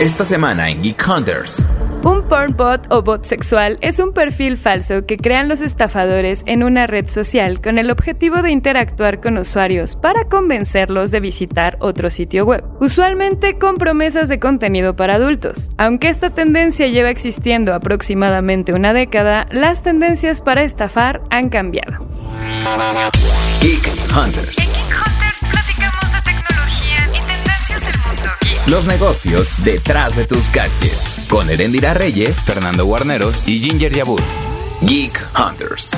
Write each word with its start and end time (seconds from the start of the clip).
Esta 0.00 0.24
semana 0.24 0.70
en 0.70 0.80
Geek 0.80 1.04
Hunters. 1.08 1.66
Un 2.04 2.22
porn 2.28 2.54
bot 2.56 2.86
o 2.88 3.02
bot 3.02 3.24
sexual 3.24 3.78
es 3.80 3.98
un 3.98 4.12
perfil 4.12 4.56
falso 4.56 5.04
que 5.06 5.16
crean 5.16 5.48
los 5.48 5.60
estafadores 5.60 6.44
en 6.46 6.62
una 6.62 6.86
red 6.86 7.08
social 7.08 7.60
con 7.60 7.78
el 7.78 7.90
objetivo 7.90 8.40
de 8.40 8.52
interactuar 8.52 9.20
con 9.20 9.36
usuarios 9.38 9.96
para 9.96 10.28
convencerlos 10.28 11.10
de 11.10 11.18
visitar 11.18 11.78
otro 11.80 12.10
sitio 12.10 12.44
web, 12.44 12.62
usualmente 12.78 13.58
con 13.58 13.74
promesas 13.74 14.28
de 14.28 14.38
contenido 14.38 14.94
para 14.94 15.16
adultos. 15.16 15.70
Aunque 15.78 16.10
esta 16.10 16.30
tendencia 16.30 16.86
lleva 16.86 17.10
existiendo 17.10 17.74
aproximadamente 17.74 18.74
una 18.74 18.92
década, 18.92 19.48
las 19.50 19.82
tendencias 19.82 20.40
para 20.40 20.62
estafar 20.62 21.22
han 21.30 21.48
cambiado. 21.48 22.06
Geek 23.60 23.90
Hunters. 24.16 24.58
Los 28.70 28.86
negocios 28.86 29.64
detrás 29.64 30.14
de 30.14 30.26
tus 30.26 30.52
gadgets. 30.52 31.26
Con 31.30 31.48
Erendira 31.48 31.94
Reyes, 31.94 32.44
Fernando 32.44 32.84
Guarneros 32.84 33.48
y 33.48 33.60
Ginger 33.62 33.94
Yabur. 33.94 34.20
Geek 34.82 35.26
Hunters. 35.38 35.96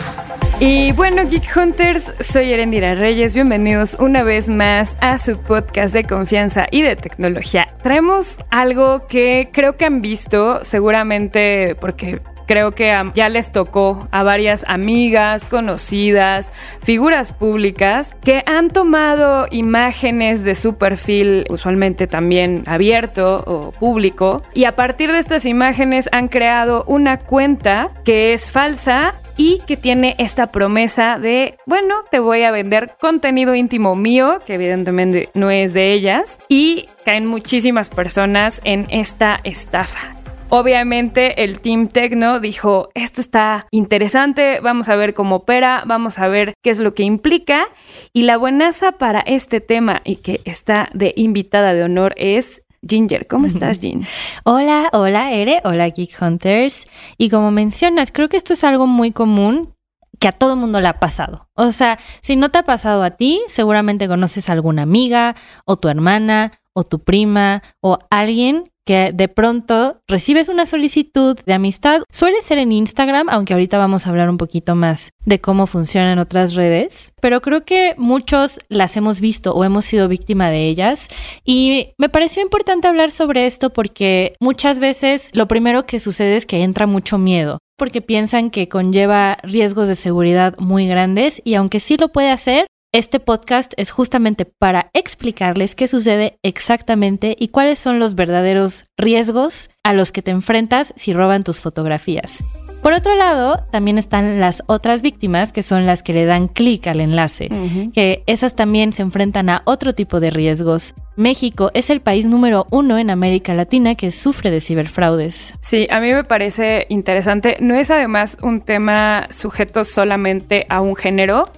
Y 0.60 0.92
bueno, 0.92 1.28
Geek 1.28 1.56
Hunters, 1.56 2.12
soy 2.20 2.52
Erendira 2.52 2.94
Reyes. 2.94 3.34
Bienvenidos 3.34 3.96
una 3.98 4.22
vez 4.22 4.48
más 4.48 4.96
a 5.00 5.18
su 5.18 5.36
podcast 5.36 5.92
de 5.92 6.04
confianza 6.04 6.66
y 6.70 6.82
de 6.82 6.94
tecnología. 6.94 7.66
Traemos 7.82 8.36
algo 8.50 9.08
que 9.08 9.48
creo 9.52 9.76
que 9.76 9.86
han 9.86 10.00
visto, 10.00 10.60
seguramente 10.62 11.74
porque 11.80 12.20
creo 12.50 12.72
que 12.72 12.92
um, 13.00 13.12
ya 13.14 13.28
les 13.28 13.52
tocó 13.52 14.08
a 14.10 14.24
varias 14.24 14.64
amigas, 14.66 15.46
conocidas, 15.46 16.50
figuras 16.82 17.32
públicas 17.32 18.16
que 18.24 18.42
han 18.44 18.70
tomado 18.70 19.46
imágenes 19.52 20.42
de 20.42 20.56
su 20.56 20.74
perfil, 20.74 21.46
usualmente 21.48 22.08
también 22.08 22.64
abierto 22.66 23.44
o 23.46 23.70
público, 23.70 24.42
y 24.52 24.64
a 24.64 24.74
partir 24.74 25.12
de 25.12 25.20
estas 25.20 25.46
imágenes 25.46 26.08
han 26.10 26.26
creado 26.26 26.82
una 26.88 27.18
cuenta 27.18 27.90
que 28.04 28.32
es 28.32 28.50
falsa 28.50 29.14
y 29.36 29.60
que 29.68 29.76
tiene 29.76 30.16
esta 30.18 30.50
promesa 30.50 31.20
de, 31.20 31.56
bueno, 31.66 32.02
te 32.10 32.18
voy 32.18 32.42
a 32.42 32.50
vender 32.50 32.96
contenido 33.00 33.54
íntimo 33.54 33.94
mío, 33.94 34.40
que 34.44 34.54
evidentemente 34.54 35.28
no 35.34 35.52
es 35.52 35.72
de 35.72 35.92
ellas, 35.92 36.40
y 36.48 36.88
caen 37.04 37.26
muchísimas 37.26 37.90
personas 37.90 38.60
en 38.64 38.88
esta 38.90 39.38
estafa. 39.44 40.19
Obviamente 40.52 41.44
el 41.44 41.60
Team 41.60 41.86
Tecno 41.86 42.40
dijo, 42.40 42.88
esto 42.94 43.20
está 43.20 43.68
interesante, 43.70 44.58
vamos 44.58 44.88
a 44.88 44.96
ver 44.96 45.14
cómo 45.14 45.36
opera, 45.36 45.84
vamos 45.86 46.18
a 46.18 46.26
ver 46.26 46.54
qué 46.60 46.70
es 46.70 46.80
lo 46.80 46.92
que 46.92 47.04
implica. 47.04 47.66
Y 48.12 48.22
la 48.22 48.36
buenaza 48.36 48.92
para 48.92 49.20
este 49.20 49.60
tema 49.60 50.02
y 50.04 50.16
que 50.16 50.40
está 50.44 50.88
de 50.92 51.12
invitada 51.16 51.72
de 51.72 51.84
honor 51.84 52.14
es 52.16 52.62
Ginger. 52.86 53.28
¿Cómo 53.28 53.46
estás, 53.46 53.78
Gin? 53.80 54.04
Hola, 54.42 54.88
hola, 54.92 55.30
Ere, 55.30 55.60
hola, 55.62 55.88
Geek 55.88 56.20
Hunters. 56.20 56.88
Y 57.16 57.30
como 57.30 57.52
mencionas, 57.52 58.10
creo 58.10 58.28
que 58.28 58.36
esto 58.36 58.54
es 58.54 58.64
algo 58.64 58.88
muy 58.88 59.12
común 59.12 59.76
que 60.18 60.26
a 60.26 60.32
todo 60.32 60.56
mundo 60.56 60.80
le 60.80 60.88
ha 60.88 60.98
pasado. 60.98 61.48
O 61.54 61.70
sea, 61.70 61.98
si 62.22 62.34
no 62.34 62.50
te 62.50 62.58
ha 62.58 62.64
pasado 62.64 63.04
a 63.04 63.12
ti, 63.12 63.40
seguramente 63.46 64.08
conoces 64.08 64.50
a 64.50 64.52
alguna 64.52 64.82
amiga 64.82 65.36
o 65.64 65.76
tu 65.76 65.88
hermana 65.88 66.59
tu 66.84 66.98
prima 66.98 67.62
o 67.80 67.98
alguien 68.10 68.64
que 68.90 69.12
de 69.14 69.28
pronto 69.28 70.00
recibes 70.08 70.48
una 70.48 70.66
solicitud 70.66 71.38
de 71.46 71.52
amistad. 71.52 72.02
Suele 72.10 72.42
ser 72.42 72.58
en 72.58 72.72
Instagram, 72.72 73.28
aunque 73.28 73.52
ahorita 73.52 73.78
vamos 73.78 74.04
a 74.04 74.10
hablar 74.10 74.28
un 74.28 74.36
poquito 74.36 74.74
más 74.74 75.10
de 75.24 75.40
cómo 75.40 75.66
funcionan 75.66 76.18
otras 76.18 76.54
redes, 76.54 77.12
pero 77.20 77.40
creo 77.40 77.64
que 77.64 77.94
muchos 77.98 78.58
las 78.68 78.96
hemos 78.96 79.20
visto 79.20 79.54
o 79.54 79.62
hemos 79.62 79.84
sido 79.84 80.08
víctima 80.08 80.50
de 80.50 80.66
ellas 80.66 81.08
y 81.44 81.92
me 81.98 82.08
pareció 82.08 82.42
importante 82.42 82.88
hablar 82.88 83.12
sobre 83.12 83.46
esto 83.46 83.70
porque 83.70 84.34
muchas 84.40 84.80
veces 84.80 85.30
lo 85.34 85.46
primero 85.46 85.86
que 85.86 86.00
sucede 86.00 86.36
es 86.36 86.44
que 86.46 86.62
entra 86.62 86.86
mucho 86.86 87.16
miedo 87.16 87.58
porque 87.76 88.02
piensan 88.02 88.50
que 88.50 88.68
conlleva 88.68 89.38
riesgos 89.42 89.88
de 89.88 89.94
seguridad 89.94 90.54
muy 90.58 90.86
grandes 90.86 91.40
y 91.44 91.54
aunque 91.54 91.80
sí 91.80 91.96
lo 91.96 92.08
puede 92.08 92.30
hacer, 92.30 92.66
este 92.92 93.20
podcast 93.20 93.72
es 93.76 93.92
justamente 93.92 94.44
para 94.44 94.90
explicarles 94.94 95.76
qué 95.76 95.86
sucede 95.86 96.38
exactamente 96.42 97.36
y 97.38 97.48
cuáles 97.48 97.78
son 97.78 98.00
los 98.00 98.16
verdaderos 98.16 98.84
riesgos 98.96 99.70
a 99.84 99.92
los 99.92 100.10
que 100.10 100.22
te 100.22 100.32
enfrentas 100.32 100.92
si 100.96 101.12
roban 101.12 101.44
tus 101.44 101.60
fotografías. 101.60 102.42
Por 102.82 102.92
otro 102.92 103.14
lado, 103.14 103.64
también 103.70 103.96
están 103.96 104.40
las 104.40 104.64
otras 104.66 105.02
víctimas, 105.02 105.52
que 105.52 105.62
son 105.62 105.86
las 105.86 106.02
que 106.02 106.14
le 106.14 106.24
dan 106.24 106.48
clic 106.48 106.86
al 106.88 107.00
enlace, 107.00 107.48
que 107.94 108.24
esas 108.26 108.56
también 108.56 108.92
se 108.92 109.02
enfrentan 109.02 109.50
a 109.50 109.62
otro 109.66 109.94
tipo 109.94 110.18
de 110.18 110.30
riesgos. 110.30 110.94
México 111.20 111.70
es 111.74 111.90
el 111.90 112.00
país 112.00 112.24
número 112.24 112.66
uno 112.70 112.98
en 112.98 113.10
América 113.10 113.52
Latina 113.52 113.94
que 113.94 114.10
sufre 114.10 114.50
de 114.50 114.62
ciberfraudes. 114.62 115.52
Sí, 115.60 115.86
a 115.90 116.00
mí 116.00 116.10
me 116.14 116.24
parece 116.24 116.86
interesante. 116.88 117.58
No 117.60 117.74
es 117.74 117.90
además 117.90 118.38
un 118.40 118.62
tema 118.62 119.26
sujeto 119.28 119.84
solamente 119.84 120.64
a 120.70 120.80
un 120.80 120.96
género. 120.96 121.50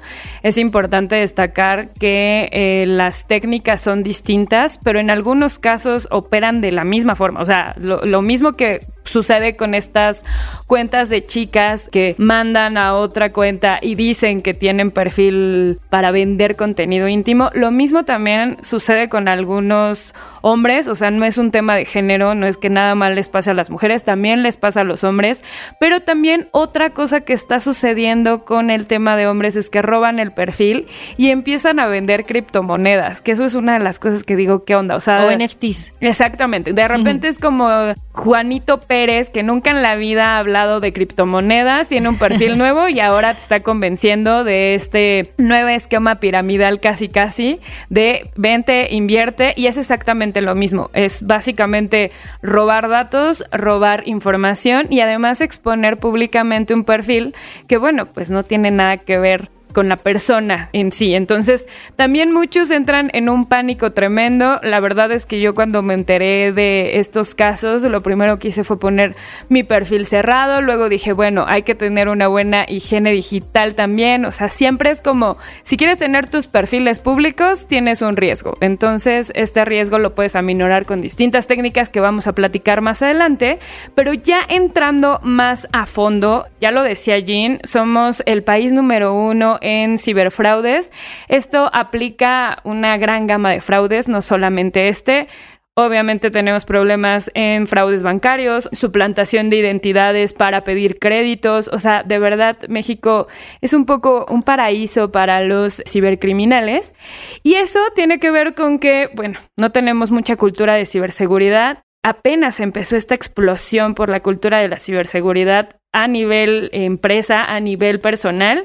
Es 0.42 0.58
importante 0.58 1.14
destacar 1.14 1.90
que 1.90 2.48
eh, 2.50 2.86
las 2.88 3.28
técnicas 3.28 3.80
son 3.80 4.02
distintas, 4.02 4.80
pero 4.82 4.98
en 4.98 5.10
algunos 5.10 5.60
casos 5.60 6.08
operan 6.10 6.60
de 6.60 6.72
la 6.72 6.82
misma 6.82 7.14
forma. 7.14 7.40
O 7.40 7.46
sea, 7.46 7.76
lo, 7.78 8.22
mismo 8.22 8.54
que 8.54 8.80
sucede 9.04 9.56
con 9.56 9.74
estas 9.74 10.24
cuentas 10.66 11.08
de 11.08 11.24
chicas 11.24 11.88
que 11.90 12.16
mandan 12.18 12.76
a 12.76 12.94
otra 12.94 13.32
cuenta 13.32 13.78
y 13.80 13.94
dicen 13.94 14.42
que 14.42 14.54
tienen 14.54 14.90
perfil 14.90 15.78
para 15.88 16.10
vender 16.10 16.56
contenido 16.56 17.06
íntimo. 17.06 17.50
Lo 17.54 17.70
mismo 17.70 18.04
también 18.04 18.58
sucede 18.62 19.08
con 19.08 19.28
algunos 19.52 20.14
hombres, 20.40 20.88
o 20.88 20.94
sea, 20.94 21.10
no 21.10 21.24
es 21.24 21.38
un 21.38 21.50
tema 21.50 21.76
de 21.76 21.84
género, 21.84 22.34
no 22.34 22.46
es 22.46 22.56
que 22.56 22.68
nada 22.68 22.94
mal 22.94 23.14
les 23.14 23.28
pase 23.28 23.50
a 23.50 23.54
las 23.54 23.70
mujeres, 23.70 24.02
también 24.02 24.42
les 24.42 24.56
pasa 24.56 24.80
a 24.80 24.84
los 24.84 25.04
hombres, 25.04 25.42
pero 25.78 26.00
también 26.00 26.48
otra 26.50 26.90
cosa 26.90 27.20
que 27.20 27.32
está 27.32 27.60
sucediendo 27.60 28.44
con 28.44 28.70
el 28.70 28.86
tema 28.86 29.16
de 29.16 29.26
hombres 29.26 29.56
es 29.56 29.70
que 29.70 29.82
roban 29.82 30.18
el 30.18 30.32
perfil 30.32 30.86
y 31.16 31.28
empiezan 31.28 31.78
a 31.78 31.86
vender 31.86 32.24
criptomonedas, 32.24 33.20
que 33.20 33.32
eso 33.32 33.44
es 33.44 33.54
una 33.54 33.74
de 33.74 33.84
las 33.84 33.98
cosas 33.98 34.24
que 34.24 34.34
digo, 34.34 34.64
¿qué 34.64 34.74
onda? 34.74 34.96
O 34.96 35.00
sea, 35.00 35.26
O 35.26 35.30
NFTs. 35.30 35.92
Exactamente. 36.00 36.72
De 36.72 36.88
repente 36.88 37.28
es 37.28 37.38
como 37.38 37.68
Juanito 38.12 38.80
Pérez, 38.80 39.30
que 39.30 39.42
nunca 39.42 39.70
en 39.70 39.82
la 39.82 39.94
vida 39.94 40.34
ha 40.34 40.38
hablado 40.38 40.80
de 40.80 40.92
criptomonedas, 40.92 41.88
tiene 41.88 42.08
un 42.08 42.18
perfil 42.18 42.58
nuevo 42.58 42.88
y 42.88 43.00
ahora 43.00 43.34
te 43.34 43.42
está 43.42 43.60
convenciendo 43.60 44.44
de 44.44 44.74
este 44.74 45.34
nuevo 45.38 45.68
esquema 45.68 46.16
piramidal 46.16 46.80
casi 46.80 47.08
casi 47.08 47.60
de 47.90 48.28
vente, 48.34 48.88
invierte 48.90 49.41
y 49.56 49.66
es 49.66 49.78
exactamente 49.78 50.40
lo 50.40 50.54
mismo. 50.54 50.90
Es 50.92 51.26
básicamente 51.26 52.10
robar 52.42 52.88
datos, 52.88 53.44
robar 53.52 54.02
información 54.06 54.86
y 54.90 55.00
además 55.00 55.40
exponer 55.40 55.98
públicamente 55.98 56.74
un 56.74 56.84
perfil 56.84 57.34
que 57.66 57.76
bueno, 57.76 58.06
pues 58.06 58.30
no 58.30 58.44
tiene 58.44 58.70
nada 58.70 58.98
que 58.98 59.18
ver 59.18 59.50
con 59.72 59.88
la 59.88 59.96
persona 59.96 60.68
en 60.72 60.92
sí. 60.92 61.14
Entonces, 61.14 61.66
también 61.96 62.32
muchos 62.32 62.70
entran 62.70 63.10
en 63.12 63.28
un 63.28 63.46
pánico 63.46 63.92
tremendo. 63.92 64.60
La 64.62 64.80
verdad 64.80 65.10
es 65.12 65.26
que 65.26 65.40
yo 65.40 65.54
cuando 65.54 65.82
me 65.82 65.94
enteré 65.94 66.52
de 66.52 66.98
estos 66.98 67.34
casos, 67.34 67.82
lo 67.82 68.00
primero 68.00 68.38
que 68.38 68.48
hice 68.48 68.64
fue 68.64 68.78
poner 68.78 69.14
mi 69.48 69.62
perfil 69.62 70.06
cerrado. 70.06 70.60
Luego 70.60 70.88
dije, 70.88 71.12
bueno, 71.12 71.44
hay 71.48 71.62
que 71.62 71.74
tener 71.74 72.08
una 72.08 72.28
buena 72.28 72.64
higiene 72.68 73.12
digital 73.12 73.74
también. 73.74 74.24
O 74.24 74.30
sea, 74.30 74.48
siempre 74.48 74.90
es 74.90 75.00
como, 75.00 75.36
si 75.62 75.76
quieres 75.76 75.98
tener 75.98 76.28
tus 76.28 76.46
perfiles 76.46 77.00
públicos, 77.00 77.66
tienes 77.66 78.02
un 78.02 78.16
riesgo. 78.16 78.56
Entonces, 78.60 79.32
este 79.34 79.64
riesgo 79.64 79.98
lo 79.98 80.14
puedes 80.14 80.36
aminorar 80.36 80.86
con 80.86 81.00
distintas 81.00 81.46
técnicas 81.46 81.88
que 81.88 82.00
vamos 82.00 82.26
a 82.26 82.34
platicar 82.34 82.80
más 82.80 83.02
adelante. 83.02 83.58
Pero 83.94 84.12
ya 84.12 84.40
entrando 84.48 85.20
más 85.22 85.68
a 85.72 85.86
fondo, 85.86 86.46
ya 86.60 86.70
lo 86.70 86.82
decía 86.82 87.18
Jean, 87.18 87.60
somos 87.64 88.22
el 88.26 88.42
país 88.42 88.72
número 88.72 89.14
uno 89.14 89.58
en 89.62 89.98
ciberfraudes. 89.98 90.90
Esto 91.28 91.70
aplica 91.72 92.58
una 92.64 92.98
gran 92.98 93.26
gama 93.26 93.50
de 93.50 93.60
fraudes, 93.60 94.08
no 94.08 94.20
solamente 94.20 94.88
este. 94.88 95.28
Obviamente 95.74 96.30
tenemos 96.30 96.66
problemas 96.66 97.30
en 97.32 97.66
fraudes 97.66 98.02
bancarios, 98.02 98.68
suplantación 98.72 99.48
de 99.48 99.56
identidades 99.56 100.34
para 100.34 100.64
pedir 100.64 100.98
créditos. 100.98 101.68
O 101.72 101.78
sea, 101.78 102.02
de 102.02 102.18
verdad, 102.18 102.58
México 102.68 103.26
es 103.62 103.72
un 103.72 103.86
poco 103.86 104.26
un 104.28 104.42
paraíso 104.42 105.10
para 105.10 105.40
los 105.40 105.82
cibercriminales. 105.88 106.94
Y 107.42 107.54
eso 107.54 107.80
tiene 107.94 108.20
que 108.20 108.30
ver 108.30 108.52
con 108.52 108.78
que, 108.78 109.08
bueno, 109.14 109.38
no 109.56 109.72
tenemos 109.72 110.10
mucha 110.10 110.36
cultura 110.36 110.74
de 110.74 110.84
ciberseguridad. 110.84 111.82
Apenas 112.04 112.60
empezó 112.60 112.96
esta 112.96 113.14
explosión 113.14 113.94
por 113.94 114.10
la 114.10 114.20
cultura 114.20 114.58
de 114.58 114.68
la 114.68 114.78
ciberseguridad 114.78 115.80
a 115.92 116.08
nivel 116.08 116.70
empresa, 116.72 117.44
a 117.44 117.60
nivel 117.60 118.00
personal. 118.00 118.64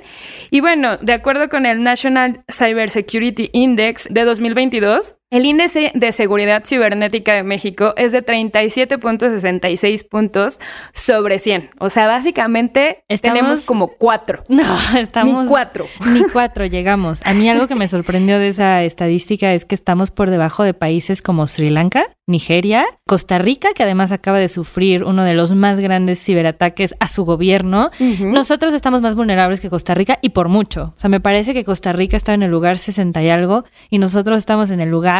Y 0.50 0.62
bueno, 0.62 0.98
de 0.98 1.14
acuerdo 1.14 1.50
con 1.50 1.66
el 1.66 1.84
National 1.84 2.44
Cybersecurity 2.52 3.50
Index 3.54 4.08
de 4.10 4.24
2022, 4.24 5.16
El 5.30 5.44
índice 5.46 5.92
de 5.94 6.14
seguridad 6.14 6.64
cibernética 6.66 7.34
de 7.34 7.44
México 7.44 7.94
es 7.98 8.14
de 8.14 8.26
37.66 8.26 10.08
puntos 10.08 10.58
sobre 10.94 11.38
100. 11.40 11.72
O 11.80 11.90
sea, 11.90 12.08
básicamente 12.08 13.04
Estamos- 13.10 13.38
tenemos 13.38 13.66
como 13.66 13.88
cuatro. 13.90 14.44
No, 14.50 14.64
estamos. 14.98 15.44
Ni 15.44 15.50
cuatro. 15.50 15.86
Ni 16.14 16.24
cuatro 16.24 16.66
llegamos. 16.66 17.22
A 17.26 17.34
mí 17.34 17.50
algo 17.50 17.68
que 17.68 17.76
me 17.76 17.88
sorprendió 17.90 18.40
de 18.40 18.48
esa 18.48 18.84
estadística 18.84 19.54
es 19.54 19.66
que 19.66 19.76
estamos 19.76 20.12
por 20.12 20.30
debajo 20.30 20.64
de 20.64 20.74
países 20.74 21.22
como 21.22 21.46
Sri 21.46 21.70
Lanka, 21.72 22.06
Nigeria, 22.26 22.86
Costa 23.06 23.38
Rica, 23.38 23.70
que 23.76 23.84
además 23.84 24.12
acaba 24.14 24.38
de 24.40 24.48
sufrir 24.48 25.04
uno 25.04 25.24
de 25.26 25.34
los 25.34 25.54
más 25.54 25.80
grandes 25.82 26.24
ciberataques 26.24 26.96
a 27.02 27.08
su 27.08 27.26
gobierno. 27.26 27.90
Nosotros 28.20 28.74
estamos 28.74 29.02
más 29.02 29.16
vulnerables 29.16 29.60
que 29.62 29.70
Costa 29.70 29.94
Rica 29.94 30.20
y 30.22 30.30
por 30.30 30.48
mucho. 30.50 30.94
O 30.98 31.00
sea, 31.00 31.10
me 31.10 31.20
parece 31.20 31.54
que 31.54 31.64
Costa 31.66 31.92
Rica 31.92 32.16
está 32.18 32.34
en 32.34 32.44
el 32.44 32.52
lugar 32.52 32.78
60 32.78 33.22
y 33.22 33.30
algo 33.30 33.66
y 33.90 33.98
nosotros 34.00 34.38
estamos 34.38 34.72
en 34.72 34.80
el 34.82 34.90
lugar 34.90 35.17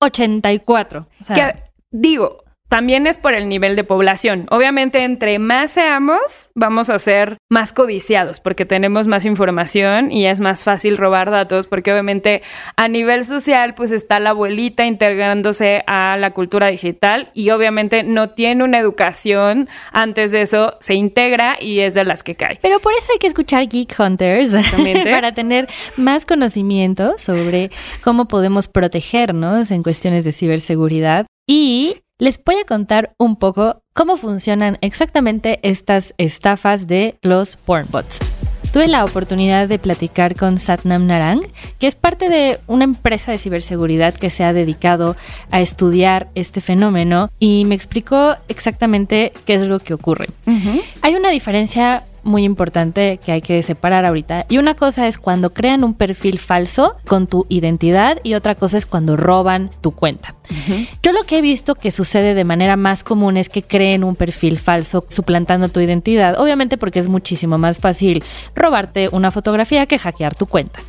84. 0.00 1.08
O 1.20 1.24
sea, 1.24 1.34
Que, 1.36 1.62
digo, 1.90 2.43
también 2.68 3.06
es 3.06 3.18
por 3.18 3.34
el 3.34 3.48
nivel 3.48 3.76
de 3.76 3.84
población. 3.84 4.46
Obviamente, 4.50 5.04
entre 5.04 5.38
más 5.38 5.72
seamos, 5.72 6.50
vamos 6.54 6.90
a 6.90 6.98
ser 6.98 7.36
más 7.48 7.72
codiciados 7.72 8.40
porque 8.40 8.64
tenemos 8.64 9.06
más 9.06 9.24
información 9.26 10.10
y 10.10 10.26
es 10.26 10.40
más 10.40 10.64
fácil 10.64 10.96
robar 10.96 11.30
datos 11.30 11.66
porque 11.66 11.92
obviamente 11.92 12.42
a 12.76 12.88
nivel 12.88 13.24
social 13.24 13.74
pues 13.74 13.92
está 13.92 14.18
la 14.18 14.30
abuelita 14.30 14.86
integrándose 14.86 15.84
a 15.86 16.16
la 16.16 16.32
cultura 16.32 16.68
digital 16.68 17.30
y 17.34 17.50
obviamente 17.50 18.02
no 18.02 18.30
tiene 18.30 18.64
una 18.64 18.78
educación. 18.78 19.68
Antes 19.92 20.32
de 20.32 20.42
eso 20.42 20.76
se 20.80 20.94
integra 20.94 21.56
y 21.60 21.80
es 21.80 21.94
de 21.94 22.04
las 22.04 22.22
que 22.22 22.34
cae. 22.34 22.58
Pero 22.60 22.80
por 22.80 22.92
eso 22.94 23.12
hay 23.12 23.18
que 23.18 23.28
escuchar 23.28 23.68
Geek 23.68 23.94
Hunters 23.98 24.52
para 25.04 25.32
tener 25.32 25.68
más 25.96 26.26
conocimiento 26.26 27.14
sobre 27.18 27.70
cómo 28.02 28.26
podemos 28.26 28.68
protegernos 28.68 29.70
en 29.70 29.82
cuestiones 29.82 30.24
de 30.24 30.32
ciberseguridad. 30.32 31.26
Y 31.46 32.03
les 32.24 32.42
voy 32.42 32.54
a 32.54 32.64
contar 32.64 33.12
un 33.18 33.36
poco 33.36 33.82
cómo 33.92 34.16
funcionan 34.16 34.78
exactamente 34.80 35.60
estas 35.62 36.14
estafas 36.16 36.86
de 36.86 37.16
los 37.20 37.56
pornbots. 37.56 38.18
Tuve 38.72 38.88
la 38.88 39.04
oportunidad 39.04 39.68
de 39.68 39.78
platicar 39.78 40.34
con 40.34 40.56
Satnam 40.56 41.06
Narang, 41.06 41.42
que 41.78 41.86
es 41.86 41.96
parte 41.96 42.30
de 42.30 42.60
una 42.66 42.84
empresa 42.84 43.30
de 43.30 43.36
ciberseguridad 43.36 44.14
que 44.14 44.30
se 44.30 44.42
ha 44.42 44.54
dedicado 44.54 45.16
a 45.50 45.60
estudiar 45.60 46.28
este 46.34 46.62
fenómeno 46.62 47.28
y 47.38 47.66
me 47.66 47.74
explicó 47.74 48.36
exactamente 48.48 49.34
qué 49.44 49.56
es 49.56 49.62
lo 49.68 49.78
que 49.78 49.92
ocurre. 49.92 50.28
Hay 51.02 51.14
una 51.16 51.28
diferencia 51.28 52.04
muy 52.24 52.44
importante 52.44 53.18
que 53.24 53.32
hay 53.32 53.42
que 53.42 53.62
separar 53.62 54.04
ahorita. 54.04 54.46
Y 54.48 54.58
una 54.58 54.74
cosa 54.74 55.06
es 55.06 55.18
cuando 55.18 55.50
crean 55.50 55.84
un 55.84 55.94
perfil 55.94 56.38
falso 56.38 56.96
con 57.06 57.26
tu 57.26 57.46
identidad 57.48 58.18
y 58.22 58.34
otra 58.34 58.54
cosa 58.54 58.78
es 58.78 58.86
cuando 58.86 59.16
roban 59.16 59.70
tu 59.80 59.92
cuenta. 59.92 60.34
Yo 61.02 61.12
lo 61.12 61.24
que 61.24 61.38
he 61.38 61.42
visto 61.42 61.74
que 61.74 61.90
sucede 61.90 62.34
de 62.34 62.44
manera 62.44 62.76
más 62.76 63.02
común 63.02 63.36
es 63.36 63.48
que 63.48 63.62
creen 63.62 64.04
un 64.04 64.14
perfil 64.14 64.58
falso 64.58 65.04
suplantando 65.08 65.68
tu 65.68 65.80
identidad, 65.80 66.38
obviamente 66.38 66.76
porque 66.76 66.98
es 66.98 67.08
muchísimo 67.08 67.56
más 67.56 67.78
fácil 67.78 68.22
robarte 68.54 69.08
una 69.10 69.30
fotografía 69.30 69.86
que 69.86 69.98
hackear 69.98 70.34
tu 70.34 70.46
cuenta. 70.46 70.80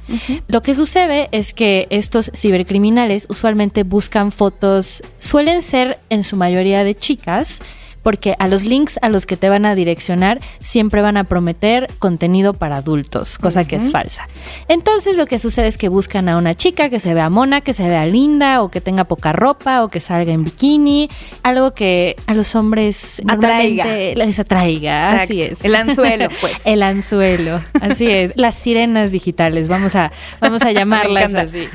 Lo 0.48 0.62
que 0.62 0.76
sucede 0.76 1.30
es 1.32 1.54
que 1.54 1.88
estos 1.90 2.32
cibercriminales 2.36 3.28
usualmente 3.30 3.84
buscan 3.84 4.32
fotos, 4.32 5.04
suelen 5.20 5.62
ser 5.62 6.00
en 6.10 6.24
su 6.24 6.36
mayoría 6.36 6.84
de 6.84 6.96
chicas, 6.96 7.62
porque 8.06 8.36
a 8.38 8.48
los 8.48 8.64
links 8.64 9.00
a 9.02 9.10
los 9.10 9.26
que 9.26 9.36
te 9.36 9.50
van 9.50 9.66
a 9.66 9.74
direccionar 9.74 10.40
siempre 10.60 11.02
van 11.02 11.18
a 11.18 11.24
prometer 11.24 11.88
contenido 11.98 12.54
para 12.54 12.78
adultos, 12.78 13.40
cosa 13.40 13.66
que 13.66 13.78
es 13.78 13.92
falsa. 13.92 14.28
Entonces 14.68 15.18
lo 15.18 15.26
que 15.26 15.40
sucede 15.40 15.66
es 15.66 15.80
que 15.80 15.90
buscan 15.90 16.30
a 16.30 16.38
una 16.38 16.54
chica 16.54 16.92
que 16.92 17.00
se 17.00 17.16
vea 17.16 17.32
mona, 17.32 17.62
que 17.62 17.74
se 17.74 17.90
vea 17.90 18.06
linda 18.06 18.62
o 18.62 18.70
que 18.70 18.80
tenga 18.80 19.06
poca 19.06 19.34
ropa 19.34 19.84
o 19.84 19.88
que 19.88 20.00
salga 20.00 20.34
en 20.34 20.44
bikini, 20.44 21.10
algo 21.42 21.74
que 21.74 22.16
a 22.28 22.36
los 22.36 22.54
hombres 22.54 23.24
Atraiga. 23.28 23.86
les 23.88 24.40
atraiga, 24.40 25.24
así 25.24 25.42
es. 25.42 25.66
El 25.66 25.74
anzuelo, 25.74 26.28
pues. 26.42 26.64
El 26.68 26.84
anzuelo, 26.84 27.60
así 27.82 28.06
es. 28.06 28.34
Las 28.36 28.54
sirenas 28.54 29.12
digitales, 29.12 29.68
vamos 29.68 29.96
a, 29.96 30.12
vamos 30.40 30.62
a 30.62 30.72
llamarlas 30.74 31.34
así. 31.34 31.68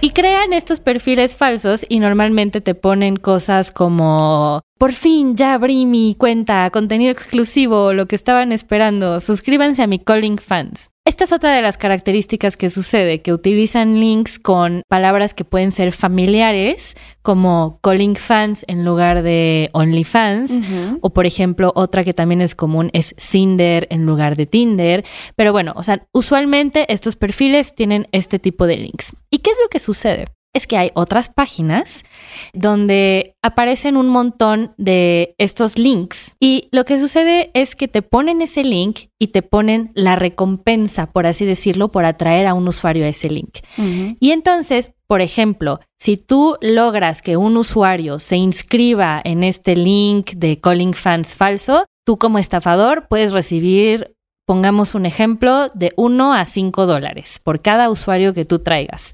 Y 0.00 0.10
crean 0.10 0.52
estos 0.52 0.80
perfiles 0.80 1.36
falsos 1.36 1.86
y 1.88 2.00
normalmente 2.00 2.60
te 2.60 2.74
ponen 2.74 3.14
cosas 3.14 3.70
como 3.70 4.64
por 4.80 4.94
fin 4.94 5.36
ya 5.36 5.52
abrí 5.52 5.84
mi 5.84 6.14
cuenta, 6.14 6.70
contenido 6.70 7.12
exclusivo, 7.12 7.92
lo 7.92 8.06
que 8.06 8.16
estaban 8.16 8.50
esperando, 8.50 9.20
suscríbanse 9.20 9.82
a 9.82 9.86
mi 9.86 9.98
Calling 9.98 10.38
Fans. 10.38 10.88
Esta 11.04 11.24
es 11.24 11.32
otra 11.32 11.54
de 11.54 11.60
las 11.60 11.76
características 11.76 12.56
que 12.56 12.70
sucede, 12.70 13.20
que 13.20 13.34
utilizan 13.34 14.00
links 14.00 14.38
con 14.38 14.80
palabras 14.88 15.34
que 15.34 15.44
pueden 15.44 15.70
ser 15.70 15.92
familiares, 15.92 16.96
como 17.20 17.78
Calling 17.82 18.16
Fans 18.16 18.64
en 18.68 18.86
lugar 18.86 19.22
de 19.22 19.68
OnlyFans, 19.74 20.62
o 21.02 21.10
por 21.10 21.26
ejemplo, 21.26 21.72
otra 21.74 22.02
que 22.02 22.14
también 22.14 22.40
es 22.40 22.54
común 22.54 22.88
es 22.94 23.14
Cinder 23.18 23.86
en 23.90 24.06
lugar 24.06 24.34
de 24.34 24.46
Tinder. 24.46 25.04
Pero 25.36 25.52
bueno, 25.52 25.74
o 25.76 25.82
sea, 25.82 26.06
usualmente 26.12 26.90
estos 26.90 27.16
perfiles 27.16 27.74
tienen 27.74 28.08
este 28.12 28.38
tipo 28.38 28.66
de 28.66 28.78
links. 28.78 29.12
¿Y 29.30 29.40
qué 29.40 29.50
es 29.50 29.58
lo 29.62 29.68
que 29.68 29.78
sucede? 29.78 30.24
Es 30.52 30.66
que 30.66 30.76
hay 30.76 30.90
otras 30.94 31.28
páginas 31.28 32.04
donde 32.52 33.36
aparecen 33.40 33.96
un 33.96 34.08
montón 34.08 34.74
de 34.78 35.34
estos 35.38 35.78
links 35.78 36.34
y 36.40 36.68
lo 36.72 36.84
que 36.84 36.98
sucede 36.98 37.50
es 37.54 37.76
que 37.76 37.86
te 37.86 38.02
ponen 38.02 38.42
ese 38.42 38.64
link 38.64 39.10
y 39.18 39.28
te 39.28 39.42
ponen 39.42 39.92
la 39.94 40.16
recompensa, 40.16 41.12
por 41.12 41.26
así 41.26 41.44
decirlo, 41.44 41.92
por 41.92 42.04
atraer 42.04 42.46
a 42.46 42.54
un 42.54 42.66
usuario 42.66 43.04
a 43.04 43.08
ese 43.08 43.30
link. 43.30 43.58
Y 44.18 44.32
entonces, 44.32 44.92
por 45.06 45.20
ejemplo, 45.20 45.80
si 45.98 46.16
tú 46.16 46.56
logras 46.60 47.22
que 47.22 47.36
un 47.36 47.56
usuario 47.56 48.18
se 48.18 48.36
inscriba 48.36 49.20
en 49.22 49.44
este 49.44 49.76
link 49.76 50.32
de 50.32 50.60
Calling 50.60 50.94
Fans 50.94 51.34
falso, 51.34 51.84
tú 52.04 52.18
como 52.18 52.38
estafador 52.38 53.06
puedes 53.08 53.32
recibir, 53.32 54.16
pongamos 54.50 54.96
un 54.96 55.06
ejemplo, 55.06 55.68
de 55.74 55.92
1 55.94 56.34
a 56.34 56.44
5 56.44 56.86
dólares 56.86 57.38
por 57.38 57.62
cada 57.62 57.88
usuario 57.88 58.34
que 58.34 58.44
tú 58.44 58.58
traigas. 58.58 59.12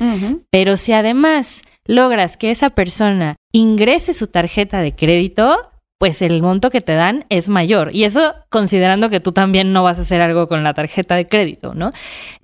Pero 0.49 0.79
si 0.79 0.95
además 0.95 1.61
logras 1.85 2.39
que 2.39 2.51
esa 2.51 2.71
persona 2.71 3.37
ingrese 3.53 4.15
su 4.15 4.29
tarjeta 4.29 4.81
de 4.81 4.95
crédito, 4.95 5.59
pues 5.99 6.21
el 6.21 6.43
monto 6.43 6.71
que 6.71 6.83
te 6.83 6.93
dan 6.93 7.25
es 7.31 7.49
mayor. 7.49 7.95
Y 7.95 8.05
eso 8.05 8.35
considerando 8.51 9.09
que 9.09 9.21
tú 9.21 9.33
también 9.33 9.73
no 9.73 9.83
vas 9.83 9.99
a 9.99 10.03
hacer 10.03 10.21
algo 10.21 10.47
con 10.47 10.63
la 10.63 10.75
tarjeta 10.75 11.15
de 11.17 11.27
crédito, 11.27 11.75
¿no? 11.75 11.93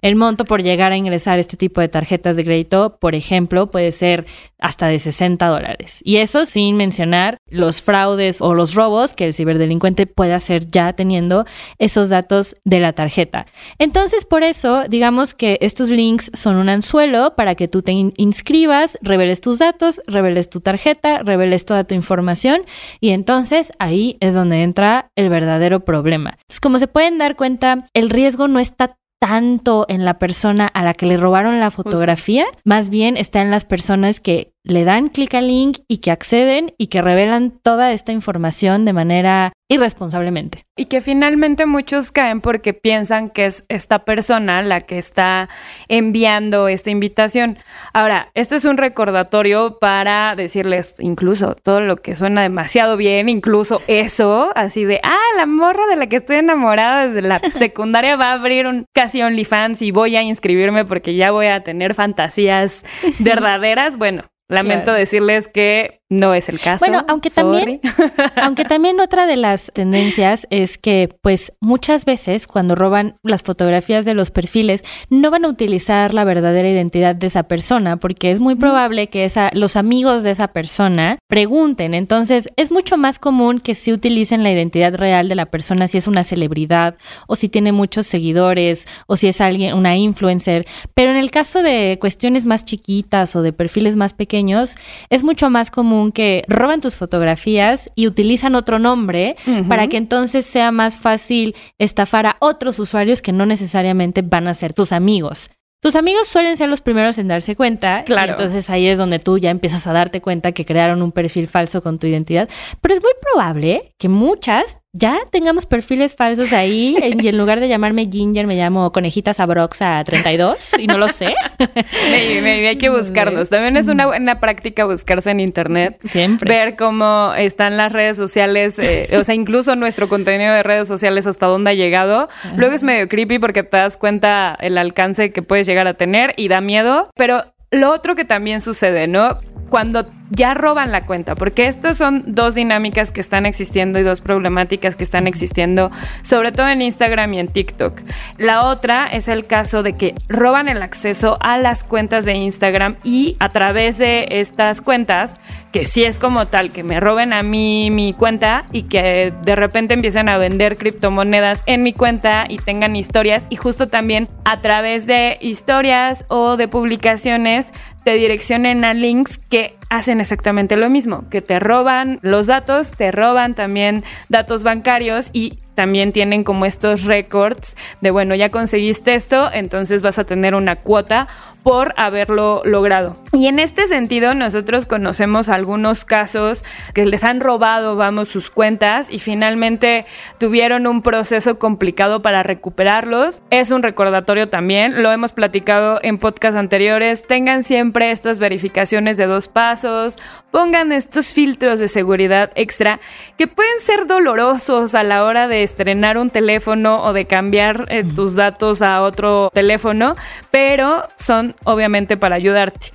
El 0.01 0.17
monto 0.17 0.45
por 0.47 0.63
llegar 0.63 0.93
a 0.93 0.97
ingresar 0.97 1.39
este 1.39 1.59
tipo 1.59 1.81
de 1.83 1.89
tarjetas 1.89 2.37
de 2.37 2.45
crédito, 2.45 2.97
por 2.99 3.15
ejemplo, 3.15 3.71
puede 3.71 3.93
ser 3.93 4.25
hasta 4.59 4.87
de 4.87 4.99
60 4.99 5.47
dólares. 5.49 6.01
Y 6.03 6.17
eso 6.19 6.45
sin 6.47 6.77
mencionar 6.77 7.37
los 7.47 7.83
fraudes 7.83 8.41
o 8.41 8.55
los 8.55 8.75
robos 8.75 9.13
que 9.13 9.27
el 9.27 9.35
ciberdelincuente 9.35 10.07
puede 10.07 10.33
hacer 10.33 10.67
ya 10.69 10.95
teniendo 10.95 11.45
esos 11.79 12.09
datos 12.09 12.55
de 12.65 12.81
la 12.81 12.93
tarjeta. 12.95 13.47
Entonces, 13.79 14.25
por 14.25 14.45
eso, 14.45 14.85
digamos 14.89 15.35
que 15.35 15.59
estos 15.61 15.91
links 15.91 16.31
son 16.33 16.57
un 16.57 16.69
anzuelo 16.71 17.35
para 17.37 17.55
que 17.55 17.69
tú 17.69 17.83
te 17.83 17.93
in- 17.93 18.15
inscribas, 18.17 18.97
reveles 19.03 19.41
tus 19.41 19.59
datos, 19.59 20.01
reveles 20.07 20.49
tu 20.49 20.61
tarjeta, 20.61 21.19
reveles 21.19 21.67
toda 21.67 21.85
tu 21.85 21.95
información 21.95 22.63
y 23.01 23.11
entonces 23.11 23.42
ahí 23.79 24.17
es 24.21 24.35
donde 24.35 24.63
entra 24.63 25.11
el 25.17 25.29
verdadero 25.29 25.81
problema. 25.81 26.39
Como 26.61 26.79
se 26.79 26.87
pueden 26.87 27.19
dar 27.19 27.37
cuenta, 27.37 27.89
el 27.95 28.11
riesgo 28.11 28.49
no 28.49 28.59
está 28.59 28.97
tanto 29.21 29.87
en 29.89 30.05
la 30.05 30.19
persona 30.19 30.67
a 30.67 30.83
la 30.83 30.95
que 30.95 31.07
le 31.07 31.17
robaron 31.17 31.61
la 31.61 31.71
fotografía, 31.71 32.45
más 32.65 32.91
bien 32.91 33.17
está 33.17 33.41
en 33.41 33.53
las 33.53 33.65
personas 33.65 34.19
que 34.19 34.52
le 34.65 34.85
dan 34.85 35.09
clic 35.09 35.35
al 35.35 35.49
link 35.49 35.79
y 35.89 35.99
que 35.99 36.11
acceden 36.11 36.75
y 36.79 36.87
que 36.87 37.03
revelan 37.03 37.51
toda 37.51 37.93
esta 37.93 38.13
información 38.13 38.85
de 38.85 38.93
manera 38.93 39.53
irresponsablemente. 39.69 40.67
Y 40.77 40.85
que 40.87 41.01
finalmente 41.01 41.67
muchos 41.67 42.11
caen 42.11 42.41
porque 42.41 42.75
piensan 42.75 43.31
que 43.31 43.47
es 43.47 43.65
esta 43.69 44.05
persona 44.05 44.63
la 44.63 44.83
que 44.83 44.99
está 44.99 45.49
enviando 45.89 46.69
esta 46.69 46.91
invitación. 46.91 47.59
Ahora, 47.93 48.31
este 48.35 48.57
es 48.57 48.65
un 48.65 48.77
recordatorio 48.77 49.79
para 49.81 50.35
decirles 50.37 50.95
incluso 50.99 51.57
todo 51.63 51.81
lo 51.81 51.97
que 51.97 52.15
suena 52.15 52.43
demasiado 52.43 52.97
bien, 52.97 53.29
incluso 53.29 53.81
eso, 53.87 54.53
así 54.55 54.85
de, 54.85 55.01
ah, 55.03 55.37
la 55.37 55.47
morra 55.47 55.87
de 55.89 55.97
la 55.97 56.07
que 56.07 56.17
estoy 56.17 56.37
enamorada 56.37 57.09
desde 57.09 57.27
la 57.27 57.39
secundaria 57.55 58.17
va 58.17 58.29
a 58.29 58.35
abrir 58.35 58.67
un 58.67 58.87
casi 58.93 59.23
OnlyFans 59.23 59.83
y 59.83 59.91
voy 59.91 60.17
a 60.17 60.23
inscribirme 60.23 60.85
porque 60.85 61.15
ya 61.15 61.31
voy 61.31 61.47
a 61.47 61.63
tener 61.65 61.95
fantasías 61.95 62.85
verdaderas. 63.21 63.97
Bueno, 63.97 64.25
lamento 64.53 64.85
Claro. 64.85 64.99
decirles 64.99 65.49
que 65.49 66.02
no 66.13 66.35
es 66.35 66.51
el 66.51 66.61
caso. 66.61 66.85
Bueno, 66.85 67.05
aunque 67.09 67.31
también, 67.31 67.81
aunque 68.37 68.67
también 68.67 69.01
otra 69.01 69.27
de 69.27 69.37
las 69.37 69.73
tendencias 69.73 70.47
es 70.51 70.77
que, 70.77 71.09
pues, 71.23 71.55
muchas 71.61 72.05
veces 72.05 72.47
cuando 72.47 72.75
roban 72.75 73.17
las 73.23 73.43
fotografías 73.43 74.05
de 74.05 74.13
los 74.13 74.31
perfiles, 74.31 74.85
no 75.09 75.31
van 75.31 75.47
a 75.47 75.49
utilizar 75.49 76.13
la 76.13 76.25
verdadera 76.25 76.69
identidad 76.69 77.15
de 77.15 77.29
esa 77.29 77.45
persona, 77.45 77.97
porque 77.97 78.31
es 78.31 78.41
muy 78.41 78.57
probable 78.57 79.07
que 79.07 79.25
esa, 79.25 79.51
los 79.55 79.77
amigos 79.77 80.23
de 80.23 80.33
esa 80.33 80.49
persona 80.49 81.19
pregunten. 81.29 81.95
Entonces, 81.95 82.51
es 82.57 82.71
mucho 82.71 82.99
más 82.99 83.19
común 83.19 83.59
que 83.59 83.75
si 83.75 83.91
utilicen 83.91 84.43
la 84.43 84.53
identidad 84.53 84.95
real 84.95 85.31
de 85.31 85.35
la 85.35 85.47
persona, 85.47 85.89
si 85.89 85.97
es 85.97 86.07
una 86.07 86.25
celebridad, 86.25 86.97
o 87.27 87.37
si 87.37 87.49
tiene 87.49 87.73
muchos 87.73 88.07
seguidores, 88.07 88.85
o 89.07 89.17
si 89.17 89.29
es 89.29 89.41
alguien, 89.41 89.75
una 89.75 89.97
influencer. 89.97 90.67
Pero 90.93 91.11
en 91.11 91.17
el 91.17 91.31
caso 91.31 91.63
de 91.63 91.97
cuestiones 91.99 92.45
más 92.45 92.67
chiquitas 92.67 93.35
o 93.35 93.41
de 93.41 93.55
perfiles 93.55 93.97
más 93.97 94.13
pequeños, 94.13 94.75
es 95.09 95.25
mucho 95.25 95.49
más 95.49 95.71
común 95.71 96.02
que 96.11 96.43
roban 96.49 96.81
tus 96.81 96.97
fotografías 96.97 97.91
y 97.95 98.09
utilizan 98.09 98.57
otro 98.57 98.81
nombre 98.81 99.37
para 99.69 99.87
que 99.87 99.99
entonces 99.99 100.45
sea 100.45 100.73
más 100.73 100.97
fácil 100.97 101.55
estafar 101.79 102.27
a 102.27 102.37
otros 102.41 102.79
usuarios 102.81 103.23
que 103.23 103.33
no 103.33 103.47
necesariamente 103.47 104.23
van 104.23 104.49
a 104.49 104.55
ser 104.55 104.73
tus 104.73 104.91
amigos. 104.91 105.51
Tus 105.83 105.97
amigos 105.97 106.29
suelen 106.29 106.57
ser 106.57 106.69
los 106.69 106.81
primeros 106.81 107.19
en 107.19 107.27
darse 107.27 107.57
cuenta. 107.57 108.05
Claro. 108.05 108.29
Y 108.29 108.31
entonces 108.31 108.71
ahí 108.71 108.87
es 108.87 108.99
donde 108.99 109.19
tú 109.19 109.39
ya 109.39 109.51
empiezas 109.51 109.85
a 109.89 109.93
darte 109.93 110.21
cuenta 110.21 110.53
que 110.53 110.65
crearon 110.65 111.03
un 111.03 111.11
perfil 111.11 111.49
falso 111.49 111.83
con 111.83 111.99
tu 111.99 112.07
identidad. 112.07 112.49
Pero 112.81 112.95
es 112.95 113.03
muy 113.03 113.13
probable 113.21 113.93
que 113.99 114.09
muchas 114.09 114.79
ya 114.95 115.21
tengamos 115.31 115.65
perfiles 115.65 116.15
falsos 116.15 116.53
ahí 116.53 116.99
y 117.19 117.27
en 117.27 117.39
lugar 117.39 117.61
de 117.61 117.69
llamarme 117.69 118.07
Ginger 118.11 118.47
me 118.47 118.57
llamo 118.57 118.93
Conejita 118.93 119.33
Sabroxa 119.33 120.05
32 120.05 120.79
y 120.79 120.87
no 120.87 120.99
lo 120.99 121.09
sé. 121.09 121.35
Maybe, 122.11 122.43
maybe, 122.43 122.69
hay 122.69 122.77
que 122.77 122.91
buscarlos. 122.91 123.49
También 123.49 123.77
es 123.77 123.89
una 123.89 124.07
buena 124.07 124.39
práctica 124.41 124.85
buscarse 124.85 125.31
en 125.31 125.41
internet. 125.41 125.99
Siempre. 126.05 126.53
Ver 126.53 126.77
cómo 126.77 127.33
están 127.37 127.77
las 127.77 127.93
redes 127.93 128.17
sociales, 128.17 128.79
eh, 128.79 129.09
o 129.19 129.25
sea, 129.25 129.35
incluso 129.35 129.77
nuestro 129.77 130.09
contenido 130.09 130.53
de 130.53 130.63
redes 130.63 130.89
sociales 130.89 131.27
hasta 131.27 131.47
dónde 131.47 131.71
ha 131.71 131.75
llegado. 131.75 132.29
Luego 132.57 132.75
es 132.75 132.83
medio 132.83 133.09
creepy 133.09 133.39
porque 133.39 133.63
te 133.63 133.79
das 133.79 133.97
cuenta 133.97 134.57
el 134.61 134.77
alcance 134.77 135.33
que 135.33 135.43
puedes 135.43 135.67
llegar 135.67 135.87
a 135.87 135.95
tener 135.95 136.35
y 136.37 136.49
da 136.49 136.61
miedo, 136.61 137.09
pero 137.17 137.45
lo 137.71 137.93
otro 137.93 138.15
que 138.15 138.25
también 138.25 138.61
sucede, 138.61 139.07
¿no? 139.07 139.39
Cuando 139.71 140.05
ya 140.35 140.55
roban 140.55 140.93
la 140.93 141.05
cuenta, 141.05 141.35
porque 141.35 141.67
estas 141.67 141.99
son 141.99 142.25
dos 142.27 142.55
dinámicas 142.55 143.11
que 143.11 143.21
están 143.21 143.45
existiendo 143.45 143.99
y 143.99 144.03
dos 144.03 144.23
problemáticas 144.23 144.97
que 144.97 145.05
están 145.05 145.27
existiendo, 145.27 145.91
sobre 146.23 146.53
todo 146.53 146.69
en 146.69 146.81
Instagram 146.81 147.35
y 147.35 147.39
en 147.41 147.49
TikTok. 147.49 148.01
La 148.39 148.65
otra 148.65 149.07
es 149.07 149.29
el 149.29 149.47
caso 149.47 149.83
de 149.83 149.93
que 149.95 150.15
roban 150.29 150.69
el 150.69 150.83
acceso 150.83 151.37
a 151.41 151.59
las 151.59 151.85
cuentas 151.85 152.25
de 152.25 152.35
Instagram 152.35 152.97
y 153.05 153.37
a 153.41 153.51
través 153.51 153.99
de 153.99 154.27
estas 154.31 154.81
cuentas, 154.81 155.39
que 155.71 155.85
sí 155.85 156.05
es 156.05 156.19
como 156.19 156.49
tal, 156.49 156.71
que 156.71 156.83
me 156.83 156.99
roben 156.99 157.35
a 157.35 157.43
mí 157.43 157.91
mi 157.91 158.15
cuenta 158.15 158.65
y 158.73 158.85
que 158.85 159.35
de 159.43 159.57
repente 159.57 159.95
empiecen 159.95 160.31
a 160.31 160.39
vender 160.39 160.79
criptomonedas 160.79 161.63
en 161.67 161.83
mi 161.83 161.93
cuenta 161.93 162.47
y 162.49 162.57
tengan 162.57 162.97
historias 162.97 163.47
y 163.51 163.57
justo 163.57 163.89
también 163.89 164.29
a 164.45 164.63
través 164.63 165.07
de 165.07 165.37
historias 165.41 166.25
o 166.29 166.57
de 166.57 166.69
publicaciones 166.69 167.73
te 168.05 168.13
direccionen 168.15 168.85
a 168.85 168.95
links 168.95 169.39
que 169.39 169.77
hacen 169.89 170.21
exactamente 170.21 170.77
lo 170.77 170.91
mismo, 170.91 171.25
que 171.31 171.43
te 171.43 171.61
roban 171.61 172.19
los 172.23 172.47
datos, 172.47 172.93
te 172.93 173.13
roban 173.13 173.55
también 173.55 174.05
datos 174.29 174.63
bancarios 174.63 175.29
y 175.33 175.59
también 175.75 176.13
tienen 176.13 176.45
como 176.45 176.67
estos 176.67 177.05
récords 177.05 177.77
de, 178.01 178.11
bueno, 178.11 178.35
ya 178.35 178.51
conseguiste 178.51 179.15
esto, 179.15 179.51
entonces 179.53 180.03
vas 180.03 180.19
a 180.19 180.25
tener 180.25 180.55
una 180.55 180.77
cuota 180.77 181.29
por 181.63 181.95
haberlo 181.97 182.63
logrado. 182.65 183.17
Y 183.33 183.47
en 183.47 183.59
este 183.59 183.87
sentido, 183.87 184.35
nosotros 184.35 184.87
conocemos 184.87 185.49
algunos 185.49 186.05
casos 186.05 186.65
que 186.93 187.05
les 187.05 187.25
han 187.25 187.41
robado, 187.41 187.97
vamos, 187.97 188.29
sus 188.29 188.51
cuentas 188.51 189.09
y 189.11 189.19
finalmente 189.21 190.05
tuvieron 190.39 190.87
un 190.87 191.03
proceso 191.03 191.59
complicado 191.59 192.21
para 192.21 192.43
recuperarlos. 192.43 193.43
Es 193.51 193.71
un 193.71 193.83
recordatorio 193.83 194.49
también, 194.49 195.03
lo 195.03 195.13
hemos 195.13 195.33
platicado 195.33 196.01
en 196.03 196.19
podcasts 196.19 196.59
anteriores, 196.59 197.27
tengan 197.27 197.63
siempre 197.63 198.11
estas 198.11 198.39
verificaciones 198.39 199.17
de 199.17 199.27
dos 199.27 199.49
pasos, 199.49 200.19
pongan 200.51 200.93
estos 200.93 201.33
filtros 201.33 201.79
de 201.79 201.89
seguridad 201.89 202.51
extra 202.55 203.01
que 203.39 203.47
pueden 203.47 203.81
ser 203.81 204.07
dolorosos 204.07 204.95
a 204.95 205.03
la 205.05 205.25
hora 205.25 205.47
de 205.49 205.62
estrenar 205.63 206.19
un 206.19 206.31
teléfono 206.31 207.03
o 207.03 207.13
de 207.13 207.27
cambiar 207.27 207.87
eh, 207.89 208.05
tus 208.05 208.37
datos 208.37 208.83
a 208.83 209.03
otro 209.03 209.51
teléfono, 209.53 210.17
pero 210.51 211.09
son 211.19 211.55
obviamente 211.65 212.17
para 212.17 212.37
ayudarte. 212.37 212.93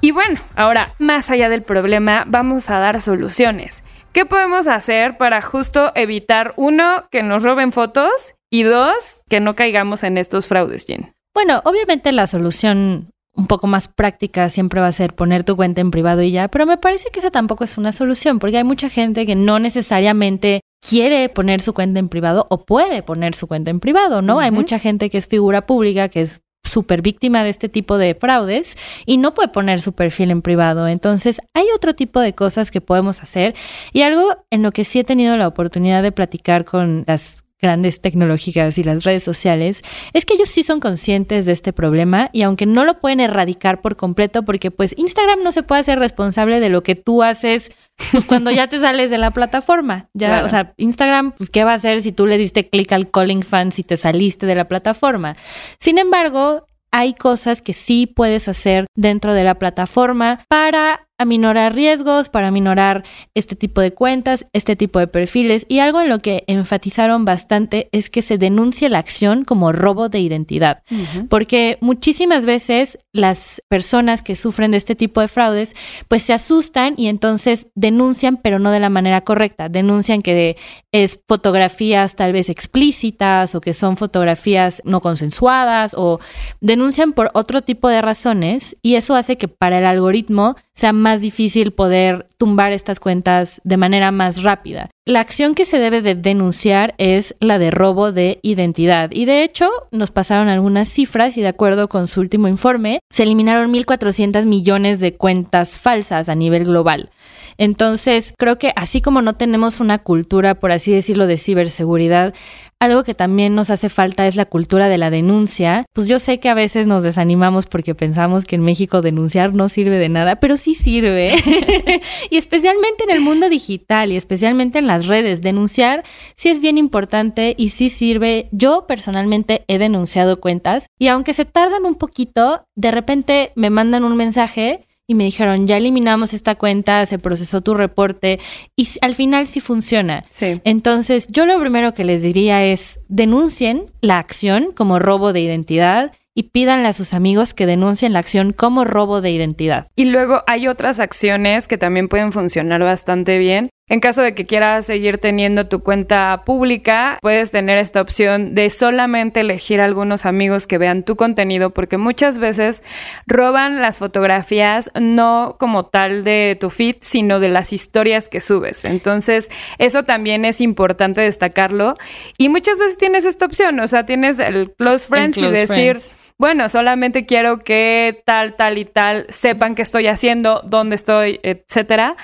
Y 0.00 0.12
bueno, 0.12 0.40
ahora, 0.54 0.94
más 0.98 1.30
allá 1.30 1.48
del 1.48 1.62
problema, 1.62 2.24
vamos 2.26 2.70
a 2.70 2.78
dar 2.78 3.00
soluciones. 3.00 3.82
¿Qué 4.12 4.26
podemos 4.26 4.68
hacer 4.68 5.16
para 5.16 5.42
justo 5.42 5.92
evitar, 5.94 6.54
uno, 6.56 7.04
que 7.10 7.22
nos 7.22 7.42
roben 7.42 7.72
fotos 7.72 8.34
y 8.50 8.62
dos, 8.62 9.22
que 9.28 9.40
no 9.40 9.54
caigamos 9.54 10.02
en 10.02 10.18
estos 10.18 10.46
fraudes, 10.46 10.86
Jen? 10.86 11.12
Bueno, 11.34 11.60
obviamente 11.64 12.10
la 12.12 12.26
solución 12.26 13.10
un 13.38 13.46
poco 13.46 13.68
más 13.68 13.86
práctica 13.86 14.48
siempre 14.48 14.80
va 14.80 14.88
a 14.88 14.92
ser 14.92 15.14
poner 15.14 15.44
tu 15.44 15.54
cuenta 15.54 15.80
en 15.80 15.92
privado 15.92 16.22
y 16.22 16.32
ya, 16.32 16.48
pero 16.48 16.66
me 16.66 16.76
parece 16.76 17.10
que 17.12 17.20
esa 17.20 17.30
tampoco 17.30 17.62
es 17.62 17.78
una 17.78 17.92
solución, 17.92 18.40
porque 18.40 18.56
hay 18.56 18.64
mucha 18.64 18.88
gente 18.88 19.24
que 19.24 19.36
no 19.36 19.60
necesariamente 19.60 20.62
quiere 20.80 21.28
poner 21.28 21.60
su 21.60 21.74
cuenta 21.74 21.98
en 21.98 22.08
privado 22.08 22.46
o 22.50 22.64
puede 22.64 23.02
poner 23.02 23.34
su 23.34 23.46
cuenta 23.46 23.70
en 23.70 23.80
privado, 23.80 24.22
¿no? 24.22 24.40
Hay 24.40 24.50
mucha 24.50 24.78
gente 24.78 25.10
que 25.10 25.18
es 25.18 25.26
figura 25.26 25.66
pública, 25.66 26.08
que 26.08 26.22
es 26.22 26.40
súper 26.64 27.02
víctima 27.02 27.42
de 27.42 27.50
este 27.50 27.68
tipo 27.68 27.98
de 27.98 28.14
fraudes 28.14 28.76
y 29.06 29.16
no 29.16 29.34
puede 29.34 29.48
poner 29.48 29.80
su 29.80 29.94
perfil 29.94 30.30
en 30.30 30.42
privado. 30.42 30.86
Entonces, 30.86 31.40
hay 31.54 31.66
otro 31.74 31.94
tipo 31.94 32.20
de 32.20 32.34
cosas 32.34 32.70
que 32.70 32.80
podemos 32.80 33.22
hacer 33.22 33.54
y 33.92 34.02
algo 34.02 34.36
en 34.50 34.62
lo 34.62 34.70
que 34.70 34.84
sí 34.84 34.98
he 34.98 35.04
tenido 35.04 35.36
la 35.36 35.48
oportunidad 35.48 36.02
de 36.02 36.12
platicar 36.12 36.64
con 36.64 37.04
las 37.06 37.44
grandes 37.60 38.00
tecnológicas 38.00 38.78
y 38.78 38.84
las 38.84 39.04
redes 39.04 39.22
sociales, 39.22 39.82
es 40.12 40.24
que 40.24 40.34
ellos 40.34 40.48
sí 40.48 40.62
son 40.62 40.80
conscientes 40.80 41.46
de 41.46 41.52
este 41.52 41.72
problema 41.72 42.30
y 42.32 42.42
aunque 42.42 42.66
no 42.66 42.84
lo 42.84 43.00
pueden 43.00 43.20
erradicar 43.20 43.80
por 43.80 43.96
completo, 43.96 44.44
porque 44.44 44.70
pues 44.70 44.94
Instagram 44.96 45.40
no 45.42 45.52
se 45.52 45.62
puede 45.62 45.80
hacer 45.80 45.98
responsable 45.98 46.60
de 46.60 46.68
lo 46.68 46.82
que 46.82 46.94
tú 46.94 47.22
haces 47.22 47.72
pues, 48.12 48.24
cuando 48.24 48.50
ya 48.50 48.68
te 48.68 48.78
sales 48.80 49.10
de 49.10 49.18
la 49.18 49.32
plataforma. 49.32 50.08
Ya, 50.14 50.28
Claro. 50.28 50.44
o 50.44 50.48
sea, 50.48 50.72
Instagram, 50.76 51.32
pues, 51.32 51.50
¿qué 51.50 51.64
va 51.64 51.72
a 51.72 51.74
hacer 51.74 52.00
si 52.02 52.12
tú 52.12 52.26
le 52.26 52.38
diste 52.38 52.68
clic 52.68 52.92
al 52.92 53.10
calling 53.10 53.42
fan 53.42 53.72
si 53.72 53.82
te 53.82 53.96
saliste 53.96 54.46
de 54.46 54.54
la 54.54 54.68
plataforma? 54.68 55.34
Sin 55.80 55.98
embargo, 55.98 56.64
hay 56.90 57.14
cosas 57.14 57.60
que 57.60 57.74
sí 57.74 58.06
puedes 58.06 58.48
hacer 58.48 58.86
dentro 58.94 59.34
de 59.34 59.44
la 59.44 59.56
plataforma 59.56 60.38
para 60.48 61.07
aminorar 61.18 61.74
riesgos, 61.74 62.28
para 62.28 62.48
aminorar 62.48 63.04
este 63.34 63.56
tipo 63.56 63.80
de 63.80 63.92
cuentas, 63.92 64.46
este 64.52 64.76
tipo 64.76 64.98
de 64.98 65.08
perfiles. 65.08 65.66
Y 65.68 65.80
algo 65.80 66.00
en 66.00 66.08
lo 66.08 66.20
que 66.20 66.44
enfatizaron 66.46 67.24
bastante 67.24 67.88
es 67.92 68.08
que 68.08 68.22
se 68.22 68.38
denuncie 68.38 68.88
la 68.88 68.98
acción 68.98 69.44
como 69.44 69.72
robo 69.72 70.08
de 70.08 70.20
identidad. 70.20 70.82
Porque 71.28 71.76
muchísimas 71.80 72.44
veces 72.44 72.98
las 73.12 73.62
personas 73.68 74.22
que 74.22 74.36
sufren 74.36 74.70
de 74.70 74.76
este 74.76 74.94
tipo 74.94 75.20
de 75.20 75.28
fraudes, 75.28 75.74
pues 76.06 76.22
se 76.22 76.32
asustan 76.32 76.94
y 76.96 77.08
entonces 77.08 77.66
denuncian, 77.74 78.36
pero 78.36 78.58
no 78.58 78.70
de 78.70 78.80
la 78.80 78.90
manera 78.90 79.22
correcta. 79.22 79.68
Denuncian 79.68 80.22
que 80.22 80.56
es 80.92 81.20
fotografías 81.26 82.16
tal 82.16 82.32
vez 82.32 82.48
explícitas 82.48 83.54
o 83.54 83.60
que 83.60 83.74
son 83.74 83.96
fotografías 83.96 84.80
no 84.84 85.00
consensuadas 85.00 85.94
o 85.96 86.20
denuncian 86.60 87.12
por 87.12 87.30
otro 87.34 87.62
tipo 87.62 87.88
de 87.88 88.00
razones 88.00 88.76
y 88.82 88.94
eso 88.94 89.14
hace 89.14 89.36
que 89.36 89.48
para 89.48 89.78
el 89.78 89.86
algoritmo 89.86 90.56
sea 90.72 90.92
más 90.92 91.07
difícil 91.16 91.72
poder 91.72 92.26
tumbar 92.36 92.72
estas 92.72 93.00
cuentas 93.00 93.60
de 93.64 93.76
manera 93.76 94.10
más 94.10 94.42
rápida. 94.42 94.90
La 95.04 95.20
acción 95.20 95.54
que 95.54 95.64
se 95.64 95.78
debe 95.78 96.02
de 96.02 96.14
denunciar 96.14 96.94
es 96.98 97.34
la 97.40 97.58
de 97.58 97.70
robo 97.70 98.12
de 98.12 98.40
identidad 98.42 99.10
y 99.10 99.24
de 99.24 99.42
hecho 99.42 99.70
nos 99.90 100.10
pasaron 100.10 100.48
algunas 100.48 100.88
cifras 100.88 101.36
y 101.38 101.40
de 101.40 101.48
acuerdo 101.48 101.88
con 101.88 102.08
su 102.08 102.20
último 102.20 102.46
informe 102.46 103.00
se 103.10 103.22
eliminaron 103.22 103.72
1.400 103.72 104.44
millones 104.44 105.00
de 105.00 105.14
cuentas 105.14 105.78
falsas 105.78 106.28
a 106.28 106.34
nivel 106.34 106.64
global. 106.64 107.10
Entonces, 107.56 108.34
creo 108.38 108.56
que 108.58 108.72
así 108.76 109.00
como 109.00 109.20
no 109.20 109.34
tenemos 109.34 109.80
una 109.80 109.98
cultura, 109.98 110.54
por 110.54 110.70
así 110.70 110.92
decirlo, 110.92 111.26
de 111.26 111.38
ciberseguridad, 111.38 112.32
algo 112.80 113.02
que 113.02 113.14
también 113.14 113.54
nos 113.54 113.70
hace 113.70 113.88
falta 113.88 114.26
es 114.26 114.36
la 114.36 114.44
cultura 114.44 114.88
de 114.88 114.98
la 114.98 115.10
denuncia. 115.10 115.84
Pues 115.92 116.06
yo 116.06 116.18
sé 116.18 116.38
que 116.38 116.48
a 116.48 116.54
veces 116.54 116.86
nos 116.86 117.02
desanimamos 117.02 117.66
porque 117.66 117.94
pensamos 117.94 118.44
que 118.44 118.56
en 118.56 118.62
México 118.62 119.02
denunciar 119.02 119.52
no 119.52 119.68
sirve 119.68 119.98
de 119.98 120.08
nada, 120.08 120.36
pero 120.36 120.56
sí 120.56 120.74
sirve. 120.74 121.34
y 122.30 122.36
especialmente 122.36 123.04
en 123.04 123.10
el 123.10 123.20
mundo 123.20 123.48
digital 123.48 124.12
y 124.12 124.16
especialmente 124.16 124.78
en 124.78 124.86
las 124.86 125.06
redes, 125.06 125.42
denunciar 125.42 126.04
sí 126.34 126.50
es 126.50 126.60
bien 126.60 126.78
importante 126.78 127.54
y 127.58 127.70
sí 127.70 127.88
sirve. 127.88 128.48
Yo 128.52 128.86
personalmente 128.86 129.64
he 129.68 129.78
denunciado 129.78 130.40
cuentas 130.40 130.86
y 130.98 131.08
aunque 131.08 131.34
se 131.34 131.44
tardan 131.44 131.84
un 131.84 131.96
poquito, 131.96 132.64
de 132.76 132.90
repente 132.90 133.52
me 133.56 133.70
mandan 133.70 134.04
un 134.04 134.16
mensaje 134.16 134.87
y 135.10 135.14
me 135.14 135.24
dijeron, 135.24 135.66
ya 135.66 135.78
eliminamos 135.78 136.34
esta 136.34 136.54
cuenta, 136.54 137.04
se 137.06 137.18
procesó 137.18 137.62
tu 137.62 137.72
reporte 137.72 138.38
y 138.76 138.86
al 139.00 139.14
final 139.14 139.46
sí 139.46 139.58
funciona. 139.58 140.22
Sí. 140.28 140.60
Entonces, 140.64 141.26
yo 141.28 141.46
lo 141.46 141.58
primero 141.58 141.94
que 141.94 142.04
les 142.04 142.22
diría 142.22 142.62
es 142.66 143.00
denuncien 143.08 143.90
la 144.02 144.18
acción 144.18 144.70
como 144.74 144.98
robo 144.98 145.32
de 145.32 145.40
identidad 145.40 146.12
y 146.34 146.44
pídanle 146.44 146.88
a 146.88 146.92
sus 146.92 147.14
amigos 147.14 147.54
que 147.54 147.64
denuncien 147.64 148.12
la 148.12 148.18
acción 148.18 148.52
como 148.52 148.84
robo 148.84 149.22
de 149.22 149.30
identidad. 149.30 149.88
Y 149.96 150.04
luego 150.04 150.42
hay 150.46 150.68
otras 150.68 151.00
acciones 151.00 151.66
que 151.68 151.78
también 151.78 152.08
pueden 152.08 152.30
funcionar 152.30 152.82
bastante 152.82 153.38
bien. 153.38 153.70
En 153.88 154.00
caso 154.00 154.22
de 154.22 154.34
que 154.34 154.46
quieras 154.46 154.86
seguir 154.86 155.18
teniendo 155.18 155.66
tu 155.66 155.82
cuenta 155.82 156.42
pública, 156.44 157.18
puedes 157.22 157.50
tener 157.50 157.78
esta 157.78 158.00
opción 158.00 158.54
de 158.54 158.70
solamente 158.70 159.40
elegir 159.40 159.80
algunos 159.80 160.26
amigos 160.26 160.66
que 160.66 160.78
vean 160.78 161.02
tu 161.02 161.16
contenido, 161.16 161.70
porque 161.70 161.96
muchas 161.96 162.38
veces 162.38 162.82
roban 163.26 163.80
las 163.80 163.98
fotografías 163.98 164.90
no 164.98 165.56
como 165.58 165.86
tal 165.86 166.24
de 166.24 166.56
tu 166.60 166.70
feed, 166.70 166.96
sino 167.00 167.40
de 167.40 167.48
las 167.48 167.72
historias 167.72 168.28
que 168.28 168.40
subes. 168.40 168.84
Entonces, 168.84 169.50
eso 169.78 170.04
también 170.04 170.44
es 170.44 170.60
importante 170.60 171.20
destacarlo. 171.20 171.96
Y 172.36 172.48
muchas 172.48 172.78
veces 172.78 172.98
tienes 172.98 173.24
esta 173.24 173.46
opción, 173.46 173.80
o 173.80 173.88
sea, 173.88 174.04
tienes 174.04 174.38
el 174.38 174.72
close 174.76 175.06
friends 175.06 175.36
y 175.38 175.40
close 175.40 175.60
decir... 175.60 175.96
friends. 175.96 176.14
Bueno, 176.40 176.68
solamente 176.68 177.26
quiero 177.26 177.64
que 177.64 178.22
tal, 178.24 178.54
tal 178.54 178.78
y 178.78 178.84
tal 178.84 179.26
sepan 179.28 179.74
qué 179.74 179.82
estoy 179.82 180.06
haciendo, 180.06 180.62
dónde 180.64 180.94
estoy, 180.94 181.40
etcétera. 181.42 182.14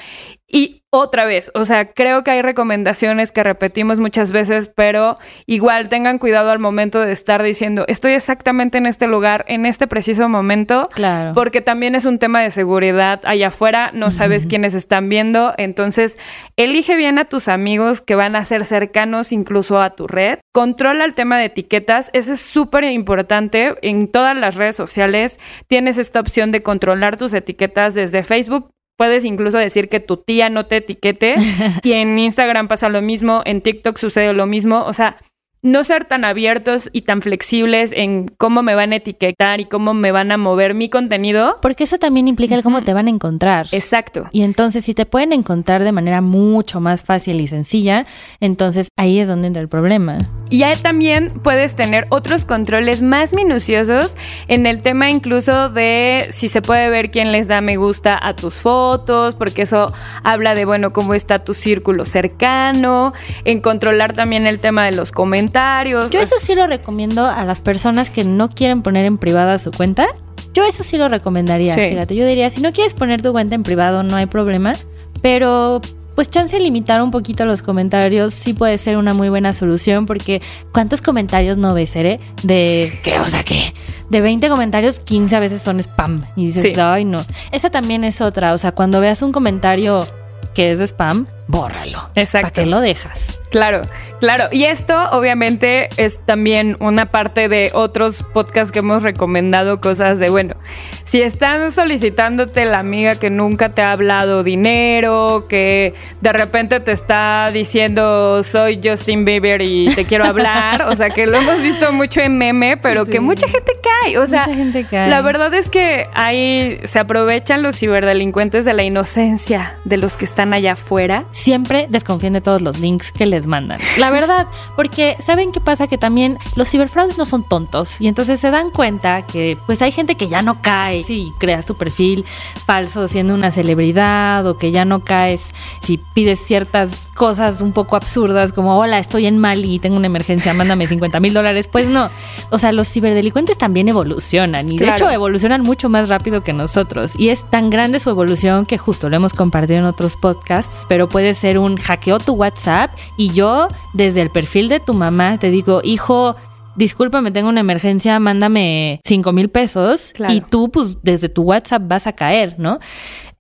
Y 0.56 0.84
otra 0.90 1.25
vez, 1.25 1.50
o 1.54 1.64
sea, 1.64 1.90
creo 1.90 2.23
que 2.23 2.30
hay 2.30 2.40
recomendaciones 2.40 3.32
que 3.32 3.42
repetimos 3.42 3.99
muchas 3.99 4.30
veces, 4.30 4.68
pero 4.68 5.18
igual 5.46 5.88
tengan 5.88 6.18
cuidado 6.18 6.50
al 6.52 6.61
momento 6.61 7.00
de 7.00 7.11
estar 7.11 7.42
diciendo, 7.42 7.84
estoy 7.88 8.12
exactamente 8.12 8.78
en 8.78 8.87
este 8.87 9.08
lugar, 9.08 9.44
en 9.49 9.66
este 9.66 9.88
preciso 9.88 10.28
momento, 10.28 10.88
Claro. 10.94 11.32
porque 11.34 11.61
también 11.61 11.96
es 11.96 12.04
un 12.04 12.20
tema 12.20 12.40
de 12.40 12.52
seguridad 12.52 13.20
allá 13.25 13.49
afuera, 13.49 13.90
no 13.94 14.12
sabes 14.12 14.46
quiénes 14.46 14.75
están 14.75 15.08
viendo, 15.08 15.54
entonces 15.58 16.16
elige 16.56 16.94
bien 16.94 17.18
a 17.18 17.25
tus 17.25 17.49
amigos 17.49 18.00
que 18.00 18.14
van 18.14 18.37
a 18.37 18.44
ser 18.44 18.64
cercanos 18.64 19.32
incluso 19.32 19.82
a 19.82 19.96
tu 19.96 20.06
red, 20.06 20.38
controla 20.52 21.04
el 21.04 21.14
tema 21.14 21.37
de 21.37 21.46
etiquetas, 21.46 22.11
eso 22.12 22.34
es 22.34 22.40
súper 22.40 22.84
importante, 22.84 23.75
en 23.82 24.06
todas 24.06 24.38
las 24.38 24.54
redes 24.54 24.76
sociales 24.76 25.40
tienes 25.66 25.99
esta 25.99 26.20
opción 26.20 26.52
de 26.52 26.62
controlar 26.62 27.16
tus 27.16 27.34
etiquetas 27.34 27.94
desde 27.94 28.23
Facebook. 28.23 28.70
Puedes 28.97 29.25
incluso 29.25 29.59
decir 29.59 29.89
que 29.89 30.01
tu 30.01 30.17
tía 30.17 30.49
no 30.51 30.67
te 30.67 30.77
etiquete 30.77 31.37
y 31.83 31.93
en 31.93 32.19
Instagram 32.19 32.69
pasa 32.69 32.89
lo 32.89 33.03
mismo, 33.03 33.43
en 33.45 33.61
TikTok 33.61 33.99
sucede 33.99 34.33
lo 34.33 34.47
mismo, 34.47 34.85
o 34.85 34.93
sea, 34.93 35.17
no 35.65 35.83
ser 35.83 36.05
tan 36.05 36.27
abiertos 36.27 36.91
y 36.93 37.03
tan 37.03 37.23
flexibles 37.23 37.93
en 37.97 38.29
cómo 38.37 38.63
me 38.63 38.75
van 38.75 38.93
a 38.93 38.97
etiquetar 38.97 39.61
y 39.63 39.65
cómo 39.65 39.95
me 39.95 40.13
van 40.13 40.31
a 40.31 40.37
mover 40.37 40.75
mi 40.75 40.91
contenido. 40.91 41.59
Porque 41.63 41.85
eso 41.85 41.97
también 41.97 42.29
implica 42.29 42.55
el 42.55 42.63
cómo 42.63 42.83
te 42.83 42.93
van 42.93 43.07
a 43.07 43.11
encontrar. 43.11 43.67
Exacto. 43.73 44.29
Y 44.31 44.43
entonces, 44.43 44.85
si 44.85 44.93
te 44.93 45.07
pueden 45.07 45.33
encontrar 45.33 45.83
de 45.83 45.91
manera 45.91 46.21
mucho 46.21 46.81
más 46.81 47.03
fácil 47.03 47.41
y 47.41 47.47
sencilla, 47.47 48.05
entonces 48.41 48.89
ahí 48.99 49.19
es 49.19 49.27
donde 49.27 49.49
entra 49.49 49.63
el 49.63 49.69
problema. 49.69 50.19
Y 50.54 50.62
ahí 50.62 50.76
también 50.80 51.32
puedes 51.42 51.75
tener 51.75 52.06
otros 52.11 52.44
controles 52.44 53.02
más 53.02 53.32
minuciosos 53.32 54.14
en 54.46 54.66
el 54.66 54.82
tema 54.82 55.11
incluso 55.11 55.68
de 55.68 56.28
si 56.30 56.46
se 56.46 56.62
puede 56.62 56.90
ver 56.90 57.11
quién 57.11 57.32
les 57.32 57.49
da 57.49 57.61
me 57.61 57.76
gusta 57.76 58.16
a 58.23 58.37
tus 58.37 58.54
fotos, 58.62 59.34
porque 59.34 59.62
eso 59.62 59.92
habla 60.23 60.54
de, 60.54 60.64
bueno, 60.64 60.92
cómo 60.92 61.14
está 61.14 61.40
tu 61.40 61.54
círculo 61.54 62.04
cercano, 62.04 63.14
en 63.44 63.61
controlar 63.61 64.12
también 64.12 64.46
el 64.46 64.61
tema 64.61 64.84
de 64.84 64.92
los 64.92 65.11
comentarios. 65.11 66.12
Yo 66.12 66.20
eso 66.20 66.37
sí 66.38 66.54
lo 66.54 66.68
recomiendo 66.68 67.26
a 67.26 67.44
las 67.44 67.61
personas 67.61 68.08
que 68.08 68.23
no 68.23 68.49
quieren 68.49 68.82
poner 68.82 69.06
en 69.06 69.18
privada 69.18 69.58
su 69.58 69.73
cuenta. 69.73 70.06
Yo 70.52 70.62
eso 70.64 70.84
sí 70.84 70.99
lo 70.99 71.08
recomendaría, 71.08 71.75
Sí. 71.75 71.80
fíjate. 71.80 72.14
Yo 72.14 72.25
diría, 72.26 72.49
si 72.49 72.61
no 72.61 72.73
quieres 72.73 72.94
poner 72.94 73.23
tu 73.23 73.32
cuenta 73.32 73.56
en 73.56 73.64
privado, 73.64 74.04
no 74.04 74.14
hay 74.14 74.26
problema. 74.26 74.76
Pero 75.20 75.82
pues 76.14 76.30
chance 76.30 76.56
de 76.56 76.62
limitar 76.62 77.02
un 77.02 77.11
poquito 77.11 77.44
los 77.47 77.62
comentarios 77.62 78.35
sí 78.35 78.52
puede 78.54 78.78
ser 78.78 78.97
una 78.97 79.14
muy 79.14 79.28
buena 79.28 79.52
solución 79.52 80.06
porque 80.06 80.40
¿cuántos 80.73 81.00
comentarios 81.02 81.56
no 81.56 81.75
ves, 81.75 81.94
Ere? 81.97 82.21
De, 82.42 82.99
¿qué? 83.02 83.18
O 83.21 83.25
sea, 83.26 83.42
¿qué? 83.42 83.75
De 84.11 84.21
20 84.21 84.49
comentarios, 84.49 84.99
15 85.00 85.35
a 85.37 85.40
veces 85.40 85.62
son 85.62 85.80
spam. 85.80 86.25
Y 86.37 86.47
dices, 86.47 86.62
Sí. 86.62 86.75
ay, 86.80 87.04
no. 87.04 87.25
Esa 87.52 87.71
también 87.71 88.04
es 88.04 88.21
otra. 88.21 88.52
O 88.52 88.59
sea, 88.59 88.73
cuando 88.73 89.00
veas 89.00 89.23
un 89.23 89.33
comentario 89.33 90.06
que 90.54 90.71
es 90.71 90.78
de 90.78 90.85
spam, 90.87 91.26
bórralo. 91.47 92.11
Exacto. 92.15 92.49
¿Para 92.51 92.65
qué 92.65 92.67
lo 92.71 92.81
dejas? 92.81 93.39
Claro, 93.51 93.83
claro. 94.19 94.49
Y 94.51 94.65
esto 94.65 95.11
obviamente 95.13 95.89
es 95.97 96.19
también 96.27 96.77
una 96.81 97.07
parte 97.07 97.47
de 97.49 97.71
otros 97.73 98.25
podcasts 98.35 98.73
que 98.73 98.81
hemos 98.81 99.05
recomendado, 99.05 99.81
cosas 99.81 100.19
de, 100.19 100.29
bueno, 100.29 100.57
si 101.05 101.23
están 101.23 101.71
solicitándote 101.71 102.65
la 102.65 102.81
amiga 102.81 103.17
que 103.21 103.31
nunca 103.31 103.69
te 103.69 103.83
ha 103.83 103.93
hablado 103.93 104.43
dinero, 104.43 105.47
que 105.49 105.95
de 106.21 106.33
repente 106.33 106.81
te 106.81 106.91
está 106.91 107.51
diciendo 107.53 108.43
soy 108.43 108.81
Justin 108.83 109.25
Bieber 109.25 109.63
y 109.63 109.87
te 109.95 110.05
quiero 110.05 110.25
hablar, 110.25 110.83
o 110.89 110.97
sea, 110.97 111.11
que 111.11 111.27
lo 111.27 111.37
hemos 111.39 111.63
visto 111.63 111.93
mucho 111.93 112.21
en 112.23 112.37
meme, 112.39 112.77
pero 112.77 113.05
Sí. 113.05 113.13
que 113.13 113.21
mucha 113.21 113.47
gente 113.47 113.73
cae, 114.03 114.19
o 114.19 114.27
sea, 114.27 114.43
Mucha 114.47 114.57
gente 114.57 114.85
cae. 114.91 115.09
la 115.09 115.21
verdad 115.21 115.55
es 115.55 115.71
que 115.71 116.09
ahí 116.15 116.81
se 116.83 116.99
aprovechan 116.99 117.63
los 117.63 117.77
ciberdelincuentes 117.79 118.65
de 118.65 118.73
la 118.73 118.83
inocencia 118.83 119.77
de 119.85 119.97
los 119.97 120.17
que 120.17 120.25
están 120.25 120.53
allá 120.55 120.73
afuera. 120.73 121.25
Siempre 121.35 121.88
desconfíen 121.91 122.33
de 122.33 122.41
todos 122.41 122.62
los 122.62 122.79
links 122.79 123.11
que 123.11 123.26
les 123.26 123.47
mandan. 123.47 123.81
La 123.99 124.11
verdad, 124.11 124.47
porque 124.76 125.17
¿saben 125.19 125.50
qué 125.50 125.61
pasa? 125.61 125.88
Que 125.88 125.99
también 125.99 126.38
los 126.55 126.71
ciberfraudes 126.71 127.19
no 127.19 127.26
son 127.26 127.43
tontos 127.43 128.00
y 128.00 128.07
entonces 128.07 128.38
se 128.38 128.50
dan 128.50 128.71
cuenta 128.71 129.23
que 129.26 129.59
pues 129.67 129.83
hay 129.83 129.91
gente 129.91 130.14
que 130.14 130.29
ya 130.29 130.43
no 130.43 130.62
cae 130.62 131.03
si 131.03 131.33
creas 131.38 131.67
tu 131.67 131.75
perfil 131.75 132.25
falso 132.67 133.09
siendo 133.09 133.35
una 133.35 133.50
celebridad 133.50 134.47
o 134.47 134.57
que 134.57 134.71
ya 134.71 134.85
no 134.85 135.00
caes 135.00 135.43
si 135.83 135.99
pides 135.99 136.38
ciertas 136.41 137.11
cosas 137.14 137.61
un 137.61 137.73
poco 137.73 137.97
absurdas 137.97 138.53
como 138.53 138.79
hola, 138.79 138.99
estoy 138.99 139.26
en 139.26 139.38
Mali 139.38 139.75
y 139.75 139.78
tengo 139.80 139.97
una 139.97 140.06
emergencia, 140.06 140.54
mándame 140.54 140.87
50 140.87 141.19
mil 141.19 141.35
dólares. 141.35 141.67
Pues 141.67 141.89
no. 141.89 142.11
O 142.50 142.58
sea, 142.58 142.71
los 142.71 142.89
ciberdelincuentes 142.89 143.58
también 143.58 143.89
evolucionan 143.89 144.71
y 144.71 144.78
de 144.78 144.89
hecho 144.89 145.11
evolucionan 145.11 145.63
mucho 145.63 145.89
más 145.89 146.08
rápido 146.08 146.43
que 146.43 146.52
nosotros. 146.52 147.15
Y 147.19 147.30
es 147.30 147.49
tan 147.50 147.71
grande 147.71 147.99
su 147.99 148.11
evolución 148.11 148.67
que 148.67 148.78
justo 148.78 149.08
lo 149.08 149.17
hemos 149.17 149.32
compartido 149.32 149.80
en 149.80 149.85
otros 149.85 150.17
podcasts, 150.17 150.87
pero 150.89 151.08
puede 151.08 151.24
ser 151.32 151.58
un 151.58 151.78
hackeo 151.78 152.19
tu 152.19 152.32
WhatsApp 152.32 152.91
y 153.17 153.30
yo 153.30 153.69
desde 153.95 154.21
el 154.21 154.28
perfil 154.28 154.69
de 154.69 154.80
tu 154.80 154.93
mamá 154.93 155.39
te 155.39 155.50
digo, 155.50 155.80
hijo, 155.82 156.37
discúlpame, 156.76 157.30
tengo 157.30 157.49
una 157.49 157.60
emergencia, 157.60 158.19
mándame 158.21 159.00
5 159.04 159.32
mil 159.32 159.49
pesos 159.50 160.13
Claro. 160.15 160.32
y 160.34 160.41
tú 160.41 160.71
pues 160.71 160.99
desde 161.02 161.28
tu 161.28 161.43
WhatsApp 161.43 161.82
vas 161.87 162.06
a 162.06 162.13
caer, 162.15 162.56
¿no? 162.58 162.78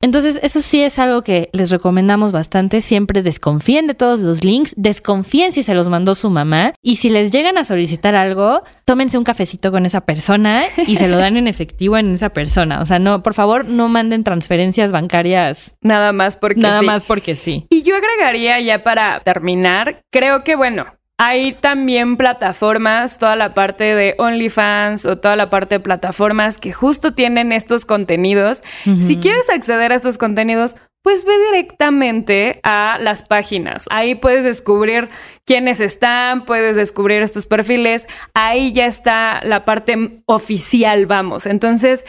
Entonces, 0.00 0.38
eso 0.42 0.60
sí 0.60 0.82
es 0.82 0.98
algo 0.98 1.22
que 1.22 1.48
les 1.54 1.70
recomendamos 1.70 2.30
bastante. 2.30 2.82
Siempre 2.82 3.22
desconfíen 3.22 3.86
de 3.86 3.94
todos 3.94 4.20
los 4.20 4.44
links, 4.44 4.74
desconfíen 4.76 5.50
si 5.52 5.62
se 5.62 5.72
los 5.72 5.88
mandó 5.88 6.14
su 6.14 6.28
mamá 6.28 6.74
y 6.82 6.96
si 6.96 7.08
les 7.08 7.30
llegan 7.30 7.56
a 7.56 7.64
solicitar 7.64 8.14
algo, 8.14 8.64
tómense 8.84 9.16
un 9.16 9.24
cafecito 9.24 9.70
con 9.70 9.86
esa 9.86 10.02
persona 10.02 10.64
y 10.86 10.96
se 10.96 11.08
lo 11.08 11.16
dan 11.16 11.38
en 11.38 11.48
efectivo 11.48 11.96
en 11.96 12.12
esa 12.12 12.28
persona. 12.30 12.82
O 12.82 12.84
sea, 12.84 12.98
no, 12.98 13.22
por 13.22 13.32
favor, 13.32 13.64
no 13.64 13.88
manden 13.88 14.24
transferencias 14.24 14.92
bancarias 14.92 15.76
Nada 15.80 16.12
más 16.12 16.36
porque 16.36 16.60
nada 16.60 16.80
sí. 16.80 16.86
más 16.86 17.02
porque 17.04 17.34
sí. 17.34 17.66
Y 17.70 17.82
yo 17.82 17.96
agregaría 17.96 18.60
ya 18.60 18.84
para 18.84 19.20
terminar, 19.20 20.02
creo 20.12 20.44
que 20.44 20.54
bueno, 20.54 20.84
hay 21.18 21.52
también 21.52 22.16
plataformas, 22.16 23.18
toda 23.18 23.36
la 23.36 23.54
parte 23.54 23.94
de 23.94 24.14
OnlyFans 24.18 25.06
o 25.06 25.18
toda 25.18 25.36
la 25.36 25.48
parte 25.48 25.76
de 25.76 25.80
plataformas 25.80 26.58
que 26.58 26.72
justo 26.72 27.14
tienen 27.14 27.52
estos 27.52 27.84
contenidos. 27.84 28.64
Si 29.00 29.16
quieres 29.18 29.48
acceder 29.48 29.92
a 29.92 29.94
estos 29.94 30.18
contenidos, 30.18 30.76
pues 31.02 31.24
ve 31.24 31.32
directamente 31.52 32.60
a 32.62 32.96
las 32.98 33.22
páginas. 33.22 33.84
Ahí 33.90 34.14
puedes 34.14 34.42
descubrir 34.42 35.10
quiénes 35.44 35.78
están, 35.80 36.46
puedes 36.46 36.76
descubrir 36.76 37.22
estos 37.22 37.46
perfiles. 37.46 38.08
Ahí 38.32 38.72
ya 38.72 38.86
está 38.86 39.40
la 39.44 39.64
parte 39.64 40.22
oficial, 40.26 41.06
vamos. 41.06 41.46
Entonces, 41.46 42.06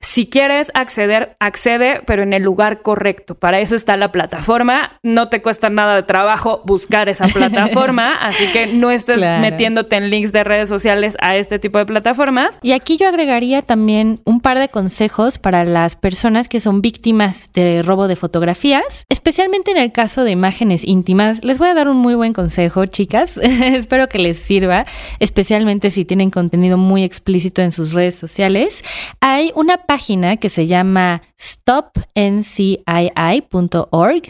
si 0.00 0.28
quieres 0.28 0.70
acceder, 0.74 1.36
accede, 1.40 2.02
pero 2.06 2.22
en 2.22 2.32
el 2.32 2.42
lugar 2.44 2.82
correcto. 2.82 3.34
Para 3.34 3.58
eso 3.60 3.74
está 3.74 3.96
la 3.96 4.12
plataforma. 4.12 4.98
No 5.02 5.28
te 5.28 5.42
cuesta 5.42 5.70
nada 5.70 5.96
de 5.96 6.02
trabajo 6.04 6.62
buscar 6.64 7.08
esa 7.08 7.26
plataforma, 7.34 8.14
así 8.14 8.46
que 8.52 8.66
no 8.68 8.90
estés 8.90 9.18
Claro. 9.18 9.40
metiéndote 9.40 9.96
en 9.96 10.10
links 10.10 10.32
de 10.32 10.44
redes 10.44 10.68
sociales 10.68 11.16
a 11.20 11.36
este 11.36 11.58
tipo 11.58 11.78
de 11.78 11.86
plataformas. 11.86 12.58
Y 12.62 12.72
aquí 12.72 12.96
yo 12.96 13.08
agregaría 13.08 13.62
también 13.62 14.20
un 14.24 14.40
par 14.40 14.58
de 14.58 14.68
consejos 14.68 15.38
para 15.38 15.64
las 15.64 15.96
personas 15.96 16.48
que 16.48 16.60
son 16.60 16.80
víctimas 16.80 17.52
de 17.52 17.82
robo 17.82 18.06
de 18.06 18.14
fotografías, 18.16 19.04
especialmente 19.08 19.70
en 19.72 19.78
el 19.78 19.90
caso 19.92 20.22
de 20.22 20.30
imágenes 20.30 20.84
íntimas. 20.86 21.44
Les 21.44 21.58
voy 21.58 21.68
a 21.68 21.74
dar 21.74 21.88
un 21.88 21.96
muy 21.96 22.14
buen 22.14 22.32
consejo, 22.32 22.86
chicas. 22.86 23.36
Espero 23.42 24.08
que 24.08 24.18
les 24.20 24.38
sirva, 24.38 24.86
especialmente 25.18 25.90
si 25.90 26.04
tienen 26.04 26.30
contenido 26.30 26.78
muy 26.78 27.02
explícito 27.04 27.62
en 27.62 27.72
sus 27.72 27.92
redes 27.92 28.14
sociales. 28.14 28.84
Hay 29.20 29.50
una 29.56 29.78
página 29.88 30.36
que 30.36 30.50
se 30.50 30.66
llama 30.66 31.22
stopncii.org 31.40 32.22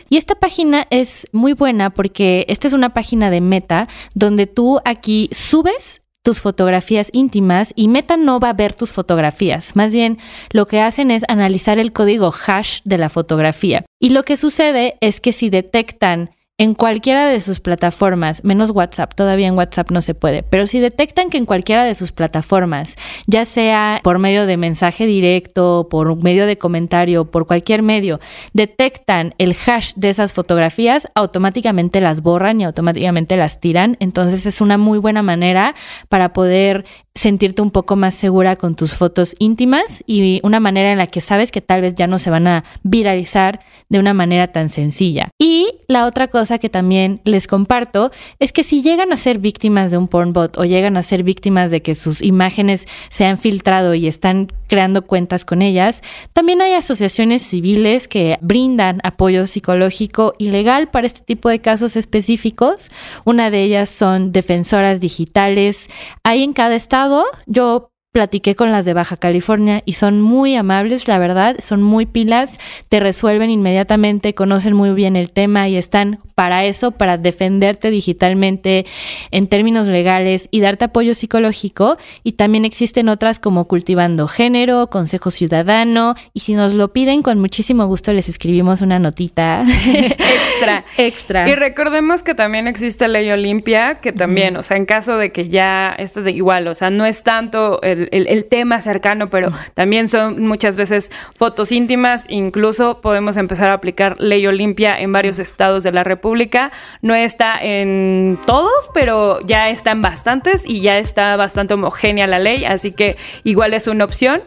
y 0.09 0.17
esta 0.17 0.37
página 0.37 0.87
es 0.91 1.27
muy 1.33 1.53
buena 1.53 1.91
porque 1.91 2.47
esta 2.49 2.69
es 2.69 2.73
una 2.73 2.95
página 2.95 3.29
de 3.29 3.41
Meta 3.41 3.89
donde 4.15 4.47
tú 4.47 4.79
aquí 4.85 5.29
subes 5.33 6.01
tus 6.23 6.41
fotografías 6.41 7.11
íntimas 7.13 7.73
y 7.75 7.89
Meta 7.89 8.17
no 8.17 8.39
va 8.39 8.51
a 8.51 8.53
ver 8.53 8.75
tus 8.75 8.93
fotografías. 8.93 9.75
Más 9.75 9.93
bien, 9.93 10.19
lo 10.53 10.67
que 10.67 10.81
hacen 10.81 11.11
es 11.11 11.25
analizar 11.27 11.79
el 11.79 11.93
código 11.93 12.33
hash 12.47 12.81
de 12.85 12.99
la 12.99 13.09
fotografía. 13.09 13.85
Y 13.99 14.11
lo 14.11 14.23
que 14.23 14.37
sucede 14.37 14.97
es 15.01 15.21
que 15.21 15.33
si 15.33 15.51
detectan 15.51 16.31
en 16.61 16.75
cualquiera 16.75 17.29
de 17.29 17.39
sus 17.39 17.61
plataformas, 17.61 18.43
menos 18.43 18.73
WhatsApp, 18.73 19.15
todavía 19.15 19.47
en 19.47 19.57
WhatsApp 19.57 19.93
no 19.93 20.01
se 20.01 20.17
puede, 20.17 20.43
pero 20.43 20.67
si 20.67 20.81
detectan 20.81 21.31
que 21.31 21.39
en 21.39 21.47
cualquiera 21.47 21.85
de 21.85 21.95
sus 21.95 22.11
plataformas, 22.11 22.97
ya 23.29 23.45
sea 23.45 24.01
por 24.03 24.19
medio 24.19 24.45
de 24.45 24.57
mensaje 24.57 25.07
directo, 25.07 25.87
por 25.89 26.21
medio 26.21 26.47
de 26.47 26.59
comentario, 26.59 27.31
por 27.31 27.47
cualquier 27.47 27.83
medio, 27.83 28.19
detectan 28.55 29.37
el 29.39 29.57
hash 29.67 29.93
de 29.95 30.09
esas 30.09 30.33
fotografías, 30.33 31.07
automáticamente 31.15 32.01
las 32.01 32.23
borran 32.23 32.61
y 32.61 32.65
automáticamente 32.65 33.37
las 33.37 33.61
tiran. 33.61 33.97
Entonces 34.01 34.45
es 34.45 34.61
una 34.61 34.79
muy 34.79 34.99
buena 34.99 35.23
manera 35.23 35.77
para 36.09 36.33
poder 36.33 36.85
sentirte 37.19 37.63
un 37.63 37.71
poco 37.71 37.97
más 37.97 38.15
segura 38.15 38.55
con 38.57 38.77
tus 38.77 38.95
fotos 38.95 39.35
íntimas 39.41 40.05
y 40.07 40.41
una 40.45 40.61
manera 40.61 40.93
en 40.93 40.99
la 40.99 41.09
que 41.09 41.21
sabes 41.21 41.51
que 41.51 41.61
tal 41.61 41.81
vez 41.81 41.95
ya 41.95 42.07
no 42.07 42.19
se 42.19 42.31
van 42.31 42.47
a 42.47 42.65
viralizar 42.85 43.61
de 43.89 43.99
una 43.99 44.15
manera 44.15 44.49
tan 44.49 44.69
sencilla. 44.69 45.29
Y 45.39 45.67
la 45.89 46.07
otra 46.07 46.29
cosa 46.29 46.59
que 46.59 46.69
también 46.69 47.21
les 47.25 47.47
comparto 47.47 48.13
es 48.39 48.53
que 48.53 48.63
si 48.63 48.83
llegan 48.83 49.13
a 49.13 49.17
ser 49.17 49.39
víctimas 49.39 49.91
de 49.91 49.97
un 49.97 50.07
pornbot 50.07 50.59
o 50.59 50.65
llegan 50.65 50.97
a 50.97 51.03
ser 51.03 51.25
víctimas 51.25 51.71
de 51.71 51.83
que 51.83 51.95
sus 51.95 52.23
imágenes 52.23 52.87
se 53.09 53.25
han 53.25 53.37
filtrado 53.37 53.95
y 53.95 54.07
están 54.07 54.53
creando 54.69 55.07
cuentas 55.07 55.45
con 55.45 55.63
ellas, 55.63 56.03
también 56.33 56.61
hay 56.61 56.75
asociaciones 56.75 57.43
civiles 57.43 58.07
que 58.07 58.39
brindan 58.43 59.01
apoyo 59.03 59.47
psicológico 59.47 60.35
y 60.39 60.51
legal 60.51 60.89
para 60.91 61.07
este 61.07 61.23
tipo 61.23 61.49
de 61.49 61.61
casos 61.61 61.97
específicos. 61.97 62.91
Una 63.25 63.51
de 63.51 63.63
ellas 63.63 63.89
son 63.89 64.31
defensoras 64.31 65.01
digitales. 65.01 65.89
Hay 66.23 66.45
en 66.45 66.53
cada 66.53 66.77
estado 66.77 67.08
yo 67.47 67.91
platiqué 68.13 68.55
con 68.55 68.73
las 68.73 68.85
de 68.85 68.95
Baja 68.95 69.17
California 69.17 69.81
y 69.85 69.95
son 69.95 70.21
muy 70.21 70.57
amables, 70.57 71.09
la 71.09 71.19
verdad, 71.19 71.57
son 71.61 71.83
muy 71.83 72.07
pilas, 72.07 72.59
te 72.89 73.01
resuelven 73.01 73.51
inmediatamente, 73.51 74.35
conocen 74.35 74.75
muy 74.75 74.91
bien 74.91 75.15
el 75.15 75.31
tema 75.31 75.69
y 75.69 75.77
están 75.77 76.21
para 76.39 76.65
eso, 76.65 76.93
para 76.93 77.19
defenderte 77.19 77.91
digitalmente 77.91 78.87
en 79.33 79.49
términos 79.49 79.89
legales 79.89 80.47
y 80.53 80.61
darte 80.61 80.85
apoyo 80.85 81.15
psicológico. 81.15 81.97
Y 82.23 82.35
también 82.35 82.65
existen 82.65 83.09
otras 83.09 83.41
como 83.41 83.67
Cultivando 83.67 84.29
Género, 84.29 84.89
Consejo 84.89 85.33
Ciudadano. 85.33 86.15
Y 86.33 86.41
si 86.41 86.55
nos 86.55 86.75
lo 86.75 86.93
piden, 86.93 87.23
con 87.23 87.41
muchísimo 87.41 87.87
gusto 87.89 88.13
les 88.13 88.29
escribimos 88.29 88.83
una 88.83 89.01
notita 89.01 89.65
extra. 89.87 90.85
extra. 90.97 91.49
Y 91.49 91.57
recordemos 91.57 92.23
que 92.23 92.37
también 92.37 92.69
existe 92.69 93.09
Ley 93.09 93.29
Olimpia, 93.33 93.97
que 93.97 94.13
también, 94.13 94.57
o 94.57 94.63
sea, 94.63 94.77
en 94.77 94.87
caso 94.87 95.17
de 95.17 95.33
que 95.33 95.49
ya 95.49 95.93
esto 95.99 96.23
de 96.23 96.31
igual, 96.31 96.69
o 96.69 96.75
sea, 96.77 96.91
no 96.91 97.05
es 97.05 97.25
tanto 97.25 97.81
el, 98.11 98.27
el 98.29 98.45
tema 98.45 98.81
cercano, 98.81 99.31
pero 99.31 99.53
también 99.75 100.09
son 100.09 100.47
muchas 100.47 100.77
veces 100.77 101.11
fotos 101.35 101.73
íntimas, 101.73 102.25
incluso 102.29 103.01
podemos 103.01 103.37
empezar 103.37 103.71
a 103.71 103.75
aplicar 103.75 104.17
Ley 104.19 104.47
Olimpia 104.47 104.99
en 104.99 105.13
varios 105.13 105.39
estados 105.39 105.83
de 105.83 105.93
la 105.93 106.05
República. 106.05 106.73
No 107.03 107.15
está 107.15 107.59
en 107.61 108.39
todos, 108.47 108.91
pero 108.95 109.41
ya 109.41 109.69
está 109.71 109.93
en 109.93 110.03
bastantes 110.03 110.65
y 110.67 110.81
ya 110.81 110.99
está 110.99 111.37
bastante 111.37 111.75
homogénea 111.75 112.27
la 112.27 112.39
ley, 112.39 112.65
así 112.65 112.93
que 112.93 113.17
igual 113.45 113.75
es 113.75 113.87
una 113.87 114.05
opción. 114.05 114.43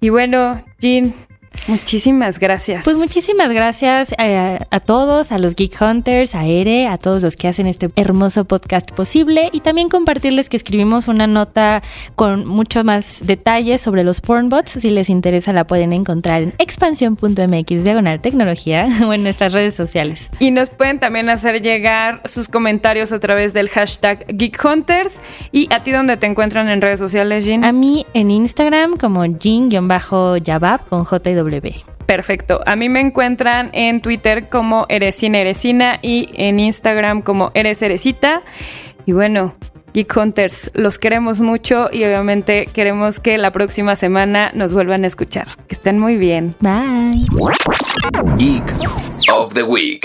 Y 0.00 0.08
bueno, 0.08 0.64
Jean, 0.78 1.14
Muchísimas 1.68 2.38
gracias. 2.38 2.84
Pues 2.84 2.96
muchísimas 2.96 3.52
gracias 3.52 4.14
a, 4.18 4.66
a, 4.70 4.80
todos, 4.80 5.32
a 5.32 5.38
los 5.38 5.54
Geek 5.54 5.80
Hunters, 5.80 6.34
a 6.34 6.46
Ere, 6.46 6.86
a 6.86 6.98
todos 6.98 7.22
los 7.22 7.36
que 7.36 7.48
hacen 7.48 7.66
este 7.66 7.90
hermoso 7.96 8.44
podcast 8.44 8.90
posible 8.92 9.50
y 9.52 9.60
también 9.60 9.88
compartirles 9.88 10.48
que 10.48 10.56
escribimos 10.56 11.08
una 11.08 11.26
nota 11.26 11.82
con 12.16 12.46
mucho 12.46 12.84
más 12.84 13.20
detalles 13.24 13.80
sobre 13.80 14.04
los 14.04 14.20
pornbots. 14.20 14.72
Si 14.72 14.90
les 14.90 15.10
interesa 15.10 15.52
la 15.52 15.64
pueden 15.64 15.92
encontrar 15.92 16.42
en 16.42 16.54
expansión.mx 16.58 17.84
diagonal 17.84 18.20
tecnología 18.20 18.88
o 19.06 19.12
en 19.12 19.22
nuestras 19.22 19.52
redes 19.52 19.74
sociales. 19.74 20.30
Y 20.38 20.50
nos 20.50 20.70
pueden 20.70 20.98
también 20.98 21.28
hacer 21.28 21.62
llegar 21.62 22.20
sus 22.24 22.48
comentarios 22.48 23.12
a 23.12 23.20
través 23.20 23.52
del 23.52 23.68
hashtag 23.68 24.26
Geek 24.28 24.62
Hunters 24.64 25.20
y 25.52 25.72
a 25.72 25.82
ti 25.82 25.92
donde 25.92 26.16
te 26.16 26.26
encuentran 26.26 26.68
en 26.68 26.80
redes 26.80 26.98
sociales, 26.98 27.44
Jean. 27.44 27.64
A 27.64 27.72
mí 27.72 28.06
en 28.14 28.30
Instagram 28.30 28.96
como 28.96 29.24
Jean-Yabab 29.24 30.88
con 30.88 31.04
J 31.04 31.30
Perfecto. 32.06 32.60
A 32.66 32.76
mí 32.76 32.88
me 32.88 33.00
encuentran 33.00 33.70
en 33.72 34.00
Twitter 34.00 34.48
como 34.48 34.86
Eresina 34.88 35.38
Eresina 35.38 35.98
y 36.02 36.28
en 36.34 36.60
Instagram 36.60 37.22
como 37.22 37.50
Eres 37.54 37.82
Eresita. 37.82 38.42
Y 39.06 39.12
bueno, 39.12 39.54
Geek 39.94 40.16
Hunters, 40.16 40.70
los 40.74 40.98
queremos 40.98 41.40
mucho 41.40 41.88
y 41.92 42.04
obviamente 42.04 42.66
queremos 42.66 43.18
que 43.20 43.38
la 43.38 43.50
próxima 43.50 43.96
semana 43.96 44.50
nos 44.54 44.72
vuelvan 44.72 45.04
a 45.04 45.06
escuchar. 45.06 45.48
Que 45.66 45.74
estén 45.74 45.98
muy 45.98 46.16
bien. 46.16 46.54
Bye. 46.60 47.26
Geek 48.36 48.64
of 49.32 49.54
the 49.54 49.62
Week. 49.62 50.04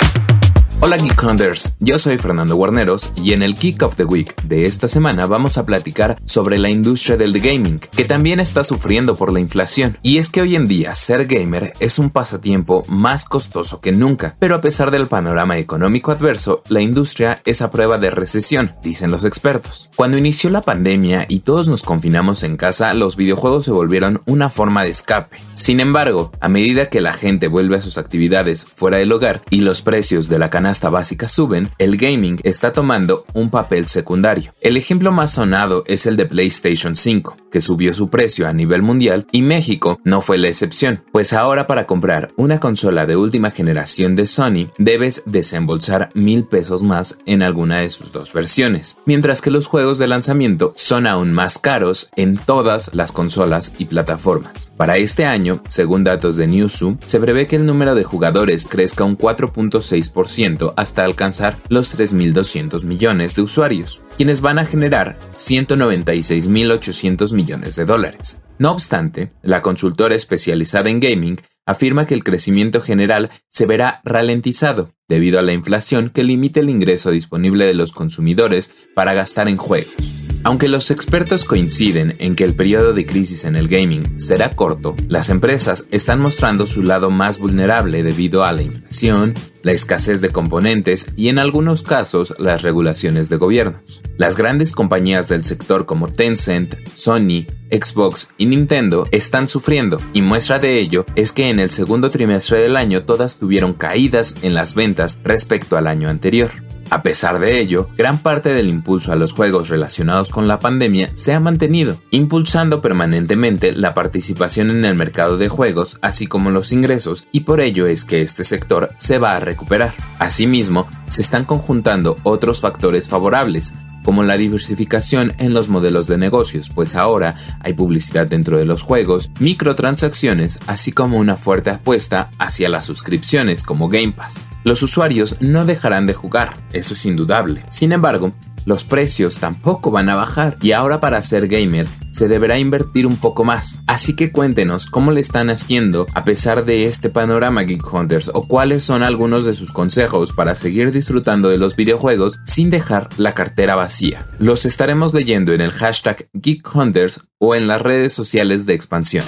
Hola 0.81 0.97
Geek 0.97 1.23
Hunters, 1.23 1.77
yo 1.79 1.97
soy 1.97 2.17
Fernando 2.17 2.55
Guarneros 2.55 3.11
y 3.15 3.33
en 3.33 3.41
el 3.41 3.55
Kick 3.55 3.81
of 3.81 3.95
the 3.95 4.03
Week 4.03 4.39
de 4.43 4.65
esta 4.65 4.87
semana 4.87 5.25
vamos 5.25 5.57
a 5.57 5.65
platicar 5.65 6.21
sobre 6.25 6.59
la 6.59 6.69
industria 6.69 7.17
del 7.17 7.39
gaming, 7.39 7.79
que 7.79 8.03
también 8.03 8.39
está 8.39 8.63
sufriendo 8.63 9.15
por 9.15 9.33
la 9.33 9.39
inflación. 9.39 9.97
Y 10.03 10.17
es 10.17 10.29
que 10.29 10.41
hoy 10.41 10.55
en 10.55 10.65
día 10.65 10.93
ser 10.93 11.25
gamer 11.25 11.73
es 11.79 11.97
un 11.97 12.11
pasatiempo 12.11 12.83
más 12.87 13.25
costoso 13.25 13.81
que 13.81 13.93
nunca, 13.93 14.35
pero 14.37 14.53
a 14.53 14.61
pesar 14.61 14.91
del 14.91 15.07
panorama 15.07 15.57
económico 15.57 16.11
adverso, 16.11 16.61
la 16.69 16.81
industria 16.81 17.41
es 17.45 17.63
a 17.63 17.71
prueba 17.71 17.97
de 17.97 18.11
recesión, 18.11 18.75
dicen 18.83 19.09
los 19.09 19.25
expertos. 19.25 19.89
Cuando 19.95 20.17
inició 20.17 20.51
la 20.51 20.61
pandemia 20.61 21.25
y 21.27 21.39
todos 21.39 21.67
nos 21.67 21.81
confinamos 21.81 22.43
en 22.43 22.57
casa, 22.57 22.93
los 22.93 23.15
videojuegos 23.15 23.65
se 23.65 23.71
volvieron 23.71 24.21
una 24.25 24.51
forma 24.51 24.83
de 24.83 24.89
escape. 24.89 25.37
Sin 25.53 25.79
embargo, 25.79 26.31
a 26.41 26.49
medida 26.49 26.87
que 26.87 27.01
la 27.01 27.13
gente 27.13 27.47
vuelve 27.47 27.77
a 27.77 27.81
sus 27.81 27.97
actividades 27.97 28.65
fuera 28.65 28.97
del 28.97 29.11
hogar 29.11 29.41
y 29.49 29.61
los 29.61 29.81
precios 29.81 30.29
de 30.29 30.37
la 30.37 30.49
canasta 30.65 30.89
básica 30.89 31.27
suben, 31.27 31.69
el 31.77 31.95
gaming 31.95 32.39
está 32.41 32.73
tomando 32.73 33.27
un 33.35 33.51
papel 33.51 33.87
secundario. 33.87 34.55
El 34.61 34.77
ejemplo 34.77 35.11
más 35.11 35.29
sonado 35.33 35.83
es 35.85 36.07
el 36.07 36.17
de 36.17 36.25
PlayStation 36.25 36.95
5, 36.95 37.37
que 37.55 37.61
subió 37.61 37.93
su 37.93 38.09
precio 38.09 38.49
a 38.49 38.53
nivel 38.53 38.81
mundial 38.81 39.27
y 39.31 39.41
México 39.41 40.01
no 40.03 40.19
fue 40.19 40.37
la 40.37 40.49
excepción, 40.49 41.05
pues 41.13 41.31
ahora 41.31 41.67
para 41.67 41.87
comprar 41.87 42.33
una 42.35 42.59
consola 42.59 43.05
de 43.05 43.15
última 43.15 43.49
generación 43.49 44.17
de 44.17 44.27
Sony 44.27 44.67
debes 44.77 45.23
desembolsar 45.25 46.09
mil 46.15 46.43
pesos 46.43 46.83
más 46.83 47.17
en 47.25 47.41
alguna 47.41 47.79
de 47.79 47.89
sus 47.89 48.11
dos 48.11 48.33
versiones, 48.33 48.97
mientras 49.05 49.39
que 49.39 49.51
los 49.51 49.67
juegos 49.67 49.99
de 49.99 50.07
lanzamiento 50.07 50.73
son 50.75 51.07
aún 51.07 51.31
más 51.31 51.57
caros 51.57 52.09
en 52.17 52.35
todas 52.35 52.93
las 52.93 53.13
consolas 53.13 53.75
y 53.77 53.85
plataformas. 53.85 54.69
Para 54.75 54.97
este 54.97 55.23
año, 55.23 55.63
según 55.69 56.03
datos 56.03 56.35
de 56.35 56.47
Newzoo, 56.47 56.97
se 57.05 57.21
prevé 57.21 57.47
que 57.47 57.55
el 57.55 57.65
número 57.65 57.95
de 57.95 58.03
jugadores 58.03 58.67
crezca 58.67 59.05
un 59.05 59.17
4.6% 59.17 60.73
hasta 60.75 61.05
alcanzar 61.05 61.55
los 61.69 61.97
3.200 61.97 62.83
millones 62.83 63.37
de 63.37 63.43
usuarios, 63.43 64.01
quienes 64.17 64.41
van 64.41 64.59
a 64.59 64.65
generar 64.65 65.17
196.800 65.35 67.33
millones 67.33 67.75
de 67.75 67.85
dólares. 67.85 68.41
No 68.57 68.71
obstante, 68.71 69.31
la 69.41 69.61
consultora 69.61 70.15
especializada 70.15 70.89
en 70.89 70.99
gaming 70.99 71.39
afirma 71.65 72.05
que 72.05 72.13
el 72.13 72.23
crecimiento 72.23 72.81
general 72.81 73.29
se 73.49 73.65
verá 73.65 74.01
ralentizado 74.03 74.91
debido 75.07 75.39
a 75.39 75.41
la 75.41 75.53
inflación 75.53 76.09
que 76.09 76.23
limita 76.23 76.59
el 76.59 76.69
ingreso 76.69 77.11
disponible 77.11 77.65
de 77.65 77.73
los 77.73 77.91
consumidores 77.91 78.73
para 78.93 79.13
gastar 79.13 79.47
en 79.47 79.57
juegos. 79.57 80.24
Aunque 80.45 80.69
los 80.69 80.91
expertos 80.91 81.43
coinciden 81.43 82.17
en 82.19 82.35
que 82.35 82.43
el 82.43 82.53
periodo 82.53 82.93
de 82.93 83.07
crisis 83.07 83.45
en 83.45 83.55
el 83.55 83.67
gaming 83.67 84.19
será 84.19 84.51
corto, 84.51 84.95
las 85.07 85.31
empresas 85.31 85.87
están 85.89 86.19
mostrando 86.21 86.67
su 86.67 86.83
lado 86.83 87.09
más 87.09 87.39
vulnerable 87.39 88.03
debido 88.03 88.43
a 88.43 88.51
la 88.51 88.61
inflación, 88.61 89.33
la 89.63 89.71
escasez 89.71 90.21
de 90.21 90.29
componentes 90.29 91.07
y 91.15 91.29
en 91.29 91.39
algunos 91.39 91.81
casos 91.81 92.35
las 92.37 92.61
regulaciones 92.61 93.27
de 93.27 93.37
gobiernos. 93.37 94.03
Las 94.17 94.37
grandes 94.37 94.73
compañías 94.73 95.27
del 95.29 95.43
sector 95.45 95.87
como 95.87 96.09
Tencent, 96.09 96.75
Sony, 96.93 97.47
Xbox 97.71 98.29
y 98.37 98.45
Nintendo 98.45 99.07
están 99.11 99.49
sufriendo 99.49 99.99
y 100.13 100.21
muestra 100.21 100.59
de 100.59 100.77
ello 100.77 101.07
es 101.15 101.31
que 101.31 101.49
en 101.49 101.59
el 101.59 101.71
segundo 101.71 102.11
trimestre 102.11 102.59
del 102.59 102.77
año 102.77 103.01
todas 103.01 103.39
tuvieron 103.39 103.73
caídas 103.73 104.35
en 104.43 104.53
las 104.53 104.75
ventas 104.75 105.17
respecto 105.23 105.75
al 105.75 105.87
año 105.87 106.07
anterior. 106.07 106.51
A 106.89 107.01
pesar 107.01 107.39
de 107.39 107.59
ello, 107.59 107.89
gran 107.97 108.19
parte 108.19 108.53
del 108.53 108.69
impulso 108.69 109.11
a 109.11 109.15
los 109.15 109.33
juegos 109.33 109.69
relacionados 109.69 110.29
con 110.29 110.47
la 110.47 110.59
pandemia 110.59 111.09
se 111.13 111.33
ha 111.33 111.39
mantenido, 111.39 111.97
impulsando 112.11 112.81
permanentemente 112.81 113.71
la 113.71 113.93
participación 113.93 114.69
en 114.69 114.85
el 114.85 114.95
mercado 114.95 115.37
de 115.37 115.49
juegos, 115.49 115.97
así 116.01 116.27
como 116.27 116.51
los 116.51 116.71
ingresos, 116.71 117.27
y 117.31 117.41
por 117.41 117.59
ello 117.59 117.87
es 117.87 118.05
que 118.05 118.21
este 118.21 118.43
sector 118.43 118.91
se 118.97 119.17
va 119.17 119.35
a 119.35 119.39
recuperar. 119.39 119.93
Asimismo, 120.19 120.87
se 121.09 121.21
están 121.21 121.45
conjuntando 121.45 122.17
otros 122.23 122.61
factores 122.61 123.09
favorables, 123.09 123.73
como 124.05 124.23
la 124.23 124.37
diversificación 124.37 125.33
en 125.39 125.53
los 125.53 125.67
modelos 125.67 126.05
de 126.05 126.19
negocios, 126.19 126.69
pues 126.73 126.95
ahora 126.95 127.35
hay 127.59 127.73
publicidad 127.73 128.27
dentro 128.27 128.59
de 128.59 128.65
los 128.65 128.83
juegos, 128.83 129.31
microtransacciones, 129.39 130.59
así 130.67 130.91
como 130.91 131.17
una 131.17 131.35
fuerte 131.35 131.71
apuesta 131.71 132.29
hacia 132.37 132.69
las 132.69 132.85
suscripciones 132.85 133.63
como 133.63 133.89
Game 133.89 134.13
Pass. 134.13 134.45
Los 134.63 134.83
usuarios 134.83 135.37
no 135.39 135.65
dejarán 135.65 136.05
de 136.05 136.13
jugar, 136.13 136.53
eso 136.71 136.93
es 136.93 137.05
indudable. 137.05 137.63
Sin 137.69 137.91
embargo, 137.91 138.31
los 138.65 138.83
precios 138.83 139.39
tampoco 139.39 139.91
van 139.91 140.09
a 140.09 140.15
bajar 140.15 140.57
y 140.61 140.71
ahora 140.71 140.99
para 140.99 141.21
ser 141.21 141.47
gamer 141.47 141.87
se 142.11 142.27
deberá 142.27 142.57
invertir 142.57 143.05
un 143.07 143.17
poco 143.17 143.43
más. 143.43 143.81
Así 143.87 144.15
que 144.15 144.31
cuéntenos 144.31 144.85
cómo 144.85 145.11
le 145.11 145.19
están 145.19 145.49
haciendo 145.49 146.07
a 146.13 146.23
pesar 146.23 146.65
de 146.65 146.85
este 146.85 147.09
panorama 147.09 147.63
Geek 147.63 147.93
Hunters 147.93 148.31
o 148.33 148.47
cuáles 148.47 148.83
son 148.83 149.03
algunos 149.03 149.45
de 149.45 149.53
sus 149.53 149.71
consejos 149.71 150.31
para 150.31 150.55
seguir 150.55 150.91
disfrutando 150.91 151.49
de 151.49 151.57
los 151.57 151.75
videojuegos 151.75 152.39
sin 152.45 152.69
dejar 152.69 153.09
la 153.17 153.33
cartera 153.33 153.75
vacía. 153.75 154.27
Los 154.39 154.65
estaremos 154.65 155.13
leyendo 155.13 155.53
en 155.53 155.61
el 155.61 155.71
hashtag 155.71 156.29
Geek 156.33 156.75
Hunters 156.75 157.21
o 157.37 157.53
en 157.53 157.67
las 157.67 157.81
redes 157.81 158.13
sociales 158.13 158.65
de 158.65 158.73
expansión. 158.73 159.23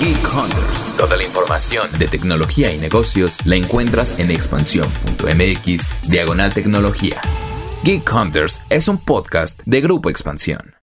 Geek 0.00 0.34
Hunters. 0.34 0.96
Toda 0.96 1.16
la 1.16 1.24
información 1.24 1.88
de 1.98 2.08
tecnología 2.08 2.72
y 2.72 2.78
negocios 2.78 3.38
la 3.46 3.56
encuentras 3.56 4.18
en 4.18 4.30
expansión.mx 4.30 6.08
diagonal 6.08 6.52
tecnología. 6.52 7.20
Geek 7.84 8.12
Hunters 8.12 8.60
es 8.70 8.88
un 8.88 8.98
podcast 8.98 9.62
de 9.64 9.80
Grupo 9.80 10.10
Expansión. 10.10 10.77